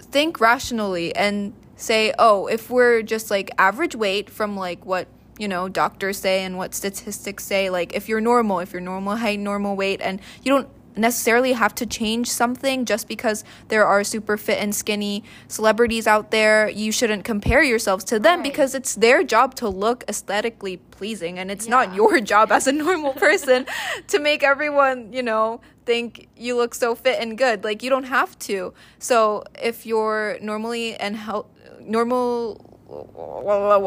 think 0.00 0.40
rationally 0.40 1.14
and 1.14 1.52
say, 1.76 2.12
"Oh, 2.18 2.46
if 2.46 2.70
we're 2.70 3.02
just 3.02 3.30
like 3.30 3.50
average 3.58 3.94
weight 3.94 4.30
from 4.30 4.56
like 4.56 4.84
what, 4.86 5.08
you 5.38 5.48
know, 5.48 5.68
doctors 5.68 6.18
say 6.18 6.42
and 6.44 6.56
what 6.56 6.74
statistics 6.74 7.44
say, 7.44 7.68
like 7.70 7.94
if 7.94 8.08
you're 8.08 8.20
normal, 8.20 8.60
if 8.60 8.72
you're 8.72 8.80
normal 8.80 9.16
height, 9.16 9.38
normal 9.40 9.76
weight 9.76 10.00
and 10.00 10.20
you 10.42 10.52
don't 10.52 10.68
necessarily 10.96 11.52
have 11.52 11.74
to 11.76 11.86
change 11.86 12.28
something 12.30 12.84
just 12.84 13.08
because 13.08 13.44
there 13.68 13.86
are 13.86 14.02
super 14.04 14.36
fit 14.36 14.58
and 14.60 14.74
skinny 14.74 15.22
celebrities 15.48 16.06
out 16.06 16.30
there. 16.30 16.68
You 16.68 16.92
shouldn't 16.92 17.24
compare 17.24 17.62
yourselves 17.62 18.04
to 18.04 18.18
them 18.18 18.40
Right. 18.40 18.44
because 18.50 18.74
it's 18.74 18.94
their 18.94 19.22
job 19.22 19.54
to 19.56 19.68
look 19.68 20.04
aesthetically 20.08 20.78
pleasing 20.90 21.38
and 21.38 21.50
it's 21.50 21.68
not 21.68 21.94
your 21.94 22.20
job 22.20 22.50
as 22.50 22.66
a 22.66 22.72
normal 22.72 23.12
person 23.12 23.66
to 24.08 24.18
make 24.18 24.42
everyone, 24.42 25.12
you 25.12 25.22
know, 25.22 25.60
think 25.84 26.28
you 26.36 26.56
look 26.56 26.74
so 26.74 26.94
fit 26.94 27.20
and 27.20 27.38
good. 27.38 27.62
Like 27.64 27.82
you 27.82 27.90
don't 27.90 28.04
have 28.04 28.38
to. 28.40 28.72
So 28.98 29.44
if 29.62 29.86
you're 29.86 30.38
normally 30.40 30.94
and 30.96 31.16
health 31.16 31.46
normal 31.80 32.72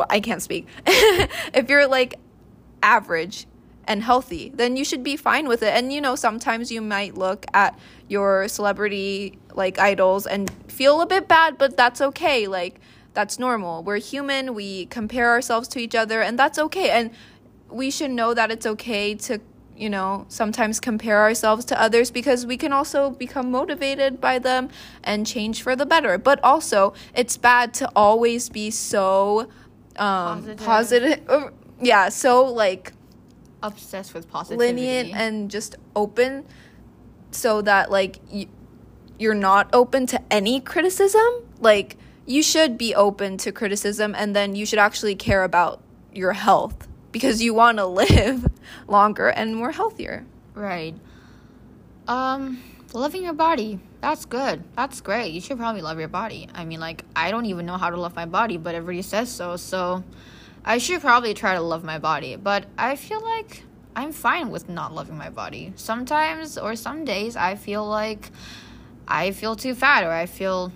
I 0.10 0.20
can't 0.20 0.42
speak. 0.42 0.68
if 0.88 1.70
you're 1.70 1.88
like 1.88 2.16
average 2.84 3.48
and 3.90 4.04
healthy, 4.04 4.52
then 4.54 4.78
you 4.78 4.86
should 4.86 5.04
be 5.04 5.18
fine 5.18 5.48
with 5.48 5.64
it. 5.64 5.74
And 5.74 5.92
you 5.92 6.00
know, 6.00 6.16
sometimes 6.16 6.72
you 6.72 6.80
might 6.80 7.16
look 7.16 7.46
at 7.56 7.78
your 8.08 8.48
celebrity 8.48 9.40
like 9.56 9.80
idols 9.80 10.28
and 10.28 10.50
feel 10.68 11.02
a 11.02 11.08
bit 11.08 11.28
bad, 11.28 11.58
but 11.58 11.76
that's 11.76 12.00
okay. 12.00 12.48
Like 12.48 12.80
that's 13.16 13.40
normal. 13.40 13.84
We're 13.84 13.98
human. 13.98 14.54
We 14.54 14.86
compare 14.86 15.32
ourselves 15.32 15.68
to 15.70 15.80
each 15.80 15.96
other 15.96 16.22
and 16.22 16.38
that's 16.38 16.60
okay. 16.60 16.92
And 16.92 17.10
we 17.68 17.90
should 17.90 18.12
know 18.12 18.36
that 18.36 18.52
it's 18.52 18.68
okay 18.68 19.16
to 19.16 19.40
you 19.76 19.90
know 19.90 20.26
sometimes 20.28 20.80
compare 20.80 21.22
ourselves 21.22 21.64
to 21.66 21.82
others 21.82 22.12
because 22.12 22.46
we 22.46 22.58
can 22.58 22.74
also 22.74 23.12
become 23.12 23.50
motivated 23.50 24.20
by 24.20 24.38
them 24.38 24.68
and 25.06 25.26
change 25.26 25.62
for 25.62 25.74
the 25.74 25.86
better 25.86 26.18
but 26.18 26.38
also 26.44 26.94
it's 27.16 27.38
bad 27.38 27.74
to 27.74 27.90
always 27.96 28.50
be 28.50 28.70
so 28.70 29.48
um 29.96 30.44
Positive. 30.44 30.66
positive 30.66 31.20
or- 31.30 31.54
yeah 31.80 32.10
so 32.10 32.44
like 32.44 32.92
Obsessed 33.62 34.14
with 34.14 34.30
positivity. 34.30 34.74
lenient 34.74 35.14
and 35.14 35.52
just 35.52 35.76
open 35.96 36.46
so 37.32 37.62
that 37.62 37.92
like 37.92 38.20
y- 38.32 38.48
you're 39.18 39.34
not 39.36 39.70
open 39.74 40.06
to 40.08 40.22
any 40.32 40.60
criticism 40.62 41.30
like 41.60 41.98
you 42.26 42.42
should 42.42 42.78
be 42.78 42.96
open 42.96 43.38
to 43.38 43.52
criticism 43.52 44.16
and 44.18 44.36
then 44.36 44.56
you 44.56 44.66
should 44.66 44.80
actually 44.80 45.16
care 45.16 45.44
about 45.44 45.82
your 46.14 46.34
health 46.34 46.88
because 47.12 47.42
you 47.42 47.54
want 47.54 47.78
to 47.78 47.86
live 48.04 48.48
longer 48.88 49.28
and 49.28 49.56
more 49.56 49.72
healthier 49.72 50.26
right. 50.56 50.96
Um, 52.08 52.62
loving 52.94 53.24
your 53.24 53.34
body. 53.34 53.80
That's 54.02 54.26
good. 54.26 54.64
That's 54.76 55.00
great. 55.02 55.32
You 55.32 55.42
should 55.42 55.58
probably 55.58 55.82
love 55.82 56.00
your 56.00 56.08
body. 56.08 56.48
I 56.54 56.66
mean, 56.66 56.80
like, 56.80 57.04
I 57.16 57.30
don't 57.32 57.46
even 57.46 57.66
know 57.66 57.78
how 57.78 57.90
to 57.90 57.98
love 57.98 58.16
my 58.16 58.26
body, 58.26 58.58
but 58.58 58.74
everybody 58.74 59.02
says 59.04 59.30
so. 59.30 59.58
So 59.58 60.04
I 60.66 60.78
should 60.78 61.02
probably 61.02 61.34
try 61.34 61.56
to 61.56 61.62
love 61.62 61.84
my 61.84 62.00
body. 62.00 62.36
But 62.36 62.66
I 62.78 62.96
feel 62.96 63.22
like 63.24 63.64
I'm 63.96 64.12
fine 64.12 64.50
with 64.52 64.70
not 64.70 64.94
loving 64.94 65.18
my 65.18 65.30
body. 65.30 65.74
Sometimes 65.76 66.58
or 66.58 66.76
some 66.76 67.06
days 67.06 67.36
I 67.36 67.56
feel 67.56 67.86
like 67.88 68.30
I 69.08 69.32
feel 69.32 69.56
too 69.56 69.74
fat 69.76 70.04
or 70.04 70.12
I 70.12 70.26
feel. 70.26 70.72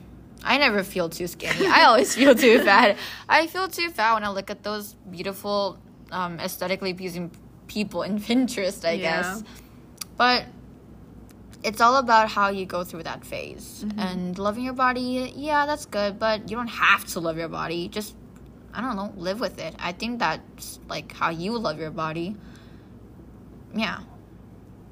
I 0.46 0.58
never 0.58 0.84
feel 0.84 1.08
too 1.10 1.28
skinny. 1.28 1.68
I 1.68 1.84
always 1.86 2.16
feel 2.20 2.36
too 2.36 2.60
fat. 2.64 2.98
I 3.30 3.48
feel 3.48 3.68
too 3.70 3.90
fat 3.90 4.16
when 4.16 4.24
I 4.26 4.30
look 4.30 4.50
at 4.50 4.62
those 4.64 4.96
beautiful, 5.10 5.78
um, 6.12 6.38
aesthetically 6.40 6.94
pleasing 6.94 7.32
people 7.68 8.04
in 8.04 8.20
Pinterest, 8.28 8.84
I 8.84 8.92
Yeah. 8.94 9.22
guess. 9.22 9.44
But 10.18 10.46
it's 11.64 11.80
all 11.80 11.96
about 11.96 12.30
how 12.30 12.50
you 12.50 12.66
go 12.66 12.84
through 12.84 13.04
that 13.04 13.24
phase. 13.24 13.86
Mm-hmm. 13.88 14.00
And 14.00 14.38
loving 14.38 14.66
your 14.66 14.74
body, 14.74 15.32
yeah, 15.34 15.66
that's 15.66 15.86
good, 15.86 16.20
but 16.20 16.50
you 16.50 16.58
don't 16.58 16.68
have 16.68 17.06
to 17.14 17.22
love 17.22 17.38
your 17.38 17.48
body. 17.48 17.88
Just, 17.88 18.14
I 18.74 18.82
don't 18.82 18.96
know, 18.96 19.14
live 19.16 19.40
with 19.40 19.60
it. 19.60 19.76
I 19.80 19.92
think 19.92 20.20
that's 20.20 20.80
like 20.88 21.12
how 21.14 21.30
you 21.30 21.58
love 21.58 21.80
your 21.80 21.92
body. 21.92 22.36
Yeah. 23.76 24.00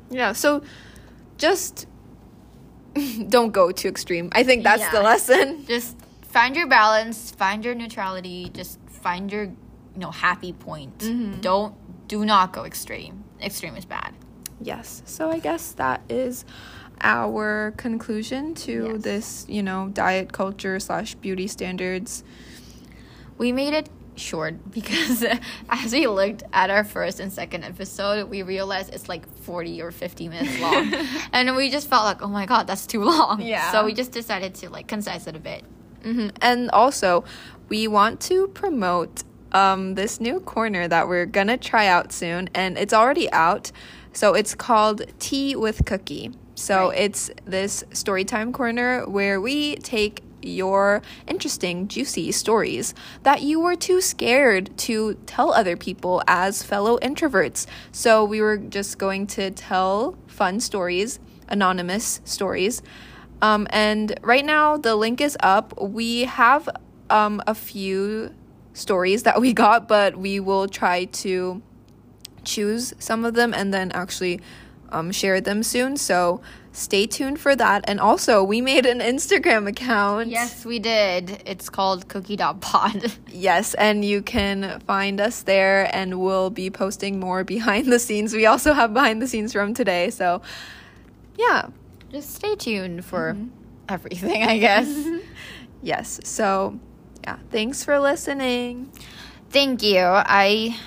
Yeah, 0.10 0.34
so 0.34 0.63
just 1.38 1.88
don't 3.30 3.52
go 3.52 3.72
too 3.72 3.88
extreme. 3.88 4.30
I 4.34 4.44
think 4.44 4.63
that's 4.63 4.88
the 4.89 5.02
lesson. 5.02 5.65
Just 5.67 5.98
find 6.24 6.56
your 6.56 6.67
balance, 6.67 7.32
find 7.32 7.63
your 7.65 7.76
neutrality, 7.76 8.50
just 8.54 8.80
find 8.88 9.30
your, 9.32 9.44
you 9.44 9.54
know, 9.98 10.12
happy 10.12 10.54
point. 10.54 10.98
Mm-hmm. 11.00 11.41
Don't, 11.41 11.76
do 12.08 12.24
not 12.26 12.54
go 12.54 12.63
extreme. 12.63 13.24
Extreme 13.41 13.76
is 13.76 13.84
bad. 13.86 14.13
Yes. 14.62 15.02
So 15.06 15.30
I 15.30 15.39
guess 15.39 15.74
that 15.74 16.02
is 16.08 16.46
our 17.02 17.74
conclusion 17.78 18.54
to 18.56 18.91
Yes. 18.94 19.02
this, 19.04 19.46
you 19.50 19.63
know, 19.63 19.89
diet 19.89 20.32
culture 20.32 20.80
slash 20.80 21.15
beauty 21.15 21.48
standards. 21.48 22.24
We 23.38 23.52
made 23.52 23.74
it 23.74 23.89
short 24.15 24.72
because 24.72 25.24
as 25.70 25.94
we 25.94 26.06
looked 26.08 26.44
at 26.54 26.70
our 26.70 26.84
first 26.84 27.20
and 27.20 27.32
second 27.32 27.63
episode, 27.63 28.30
we 28.30 28.44
realized 28.44 28.94
it's 28.94 29.10
like 29.10 29.28
40 29.44 29.82
or 29.82 29.91
50 29.91 30.30
minutes 30.30 30.60
long. 30.60 30.94
and 31.34 31.56
we 31.56 31.70
just 31.70 31.89
felt 31.89 32.06
like, 32.06 32.22
oh 32.22 32.28
my 32.28 32.46
god, 32.46 32.67
that's 32.67 32.86
too 32.86 33.04
long. 33.04 33.41
Yeah. 33.41 33.72
So 33.72 33.86
we 33.86 33.94
just 33.94 34.12
decided 34.12 34.54
to 34.56 34.70
like 34.70 34.88
concise 34.88 35.28
it 35.28 35.36
a 35.36 35.39
bit. 35.39 35.63
hmm 36.04 36.30
And 36.41 36.70
also, 36.72 37.24
we 37.70 37.88
want 37.88 38.20
to 38.22 38.48
promote 38.50 39.24
um, 39.54 39.96
this 39.96 40.20
new 40.20 40.39
corner 40.41 40.88
that 40.88 41.08
we're 41.08 41.26
gonna 41.26 41.58
try 41.58 41.88
out 41.88 42.12
soon, 42.12 42.50
and 42.54 42.78
it's 42.78 42.94
already 42.94 43.32
out. 43.32 43.72
So 44.13 44.34
it's 44.34 44.56
called 44.56 45.04
Tea 45.20 45.56
with 45.56 45.86
Cookie. 45.86 46.32
So 46.56 46.89
Right. 46.89 47.00
it's 47.00 47.32
this 47.46 47.84
story 47.94 48.24
time 48.26 48.52
corner 48.54 49.08
where 49.10 49.39
we 49.41 49.78
take 49.78 50.22
your 50.42 51.02
interesting, 51.28 51.88
juicy 51.88 52.32
stories 52.32 52.94
that 53.24 53.42
you 53.42 53.60
were 53.60 53.76
too 53.76 54.02
scared 54.02 54.76
to 54.80 55.16
tell 55.26 55.54
other 55.54 55.76
people 55.78 56.22
as 56.28 56.64
fellow 56.64 56.98
introverts. 57.00 57.66
So 57.92 58.24
we 58.24 58.42
were 58.42 58.58
just 58.58 58.98
going 58.98 59.28
to 59.28 59.52
tell 59.52 60.18
fun 60.28 60.60
stories, 60.60 61.20
anonymous 61.48 62.22
stories. 62.24 62.82
Um, 63.42 63.68
and 63.72 64.20
right 64.22 64.46
now, 64.46 64.78
the 64.78 64.96
link 64.96 65.20
is 65.20 65.36
up. 65.42 65.74
We 65.82 66.26
have 66.26 66.70
um, 67.10 67.42
a 67.48 67.56
few 67.56 68.34
stories 68.74 69.24
that 69.24 69.42
we 69.42 69.54
got, 69.54 69.88
but 69.88 70.16
we 70.18 70.40
will 70.40 70.68
try 70.68 71.06
to 71.06 71.62
choose 72.44 72.94
some 73.00 73.26
of 73.26 73.34
them 73.36 73.54
and 73.54 73.74
then 73.74 73.92
actually 73.92 74.40
um, 74.92 75.12
share 75.12 75.42
them 75.42 75.64
soon. 75.64 75.98
So 75.98 76.42
stay 76.72 77.06
tuned 77.06 77.40
for 77.40 77.56
that. 77.56 77.84
And 77.88 78.00
also, 78.00 78.44
we 78.44 78.62
made 78.62 78.86
an 78.86 79.00
Instagram 79.00 79.68
account. 79.68 80.30
Yes, 80.30 80.66
we 80.66 80.80
did. 80.80 81.42
It's 81.46 81.70
called 81.70 82.08
cookie.pod. 82.08 83.12
Yes, 83.34 83.74
and 83.76 84.04
you 84.06 84.22
can 84.22 84.80
find 84.82 85.20
us 85.20 85.44
there, 85.44 85.90
and 85.96 86.20
we'll 86.20 86.50
be 86.50 86.70
posting 86.70 87.20
more 87.20 87.44
behind 87.44 87.92
the 87.92 87.98
scenes. 87.98 88.34
We 88.34 88.46
also 88.46 88.74
have 88.74 88.94
behind 88.94 89.22
the 89.22 89.28
scenes 89.28 89.54
from 89.54 89.74
today. 89.74 90.10
So, 90.10 90.42
yeah. 91.38 91.70
just 92.12 92.36
stay 92.36 92.56
tuned 92.56 93.04
for 93.06 93.36
everything, 93.90 94.44
I 94.44 94.58
guess. 94.60 94.88
Yes. 95.84 96.20
So, 96.24 96.80
yeah. 97.24 97.38
Thanks 97.50 97.84
for 97.84 98.00
listening. 98.00 98.92
Thank 99.50 99.82
you. 99.82 100.00
I 100.00 100.78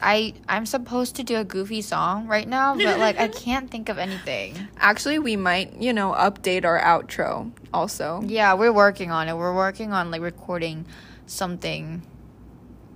I 0.00 0.34
I'm 0.48 0.66
supposed 0.66 1.16
to 1.16 1.22
do 1.22 1.36
a 1.36 1.44
goofy 1.44 1.82
song 1.82 2.26
right 2.28 2.46
now, 2.48 2.76
but 2.76 2.98
like 2.98 3.18
I 3.18 3.28
can't 3.44 3.70
think 3.70 3.88
of 3.88 3.98
anything. 3.98 4.68
Actually, 4.78 5.18
we 5.18 5.36
might, 5.36 5.74
you 5.80 5.92
know, 5.92 6.12
update 6.12 6.64
our 6.64 6.80
outro 6.80 7.50
also. 7.72 8.22
Yeah, 8.24 8.54
we're 8.54 8.72
working 8.72 9.10
on 9.10 9.28
it. 9.28 9.36
We're 9.36 9.54
working 9.54 9.92
on 9.92 10.10
like 10.10 10.22
recording 10.22 10.86
something 11.26 12.02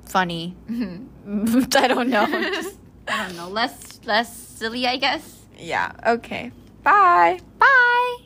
funny. 0.04 0.54
I 0.70 1.88
don't 1.88 2.08
know. 2.08 2.26
Just, 2.26 2.76
I 3.08 3.26
don't 3.26 3.36
know. 3.36 3.48
Less 3.48 4.00
less 4.04 4.36
silly, 4.36 4.86
I 4.86 4.96
guess. 4.96 5.40
Yeah. 5.58 5.92
Okay. 6.06 6.52
Bye. 6.82 7.40
Bye. 7.58 8.16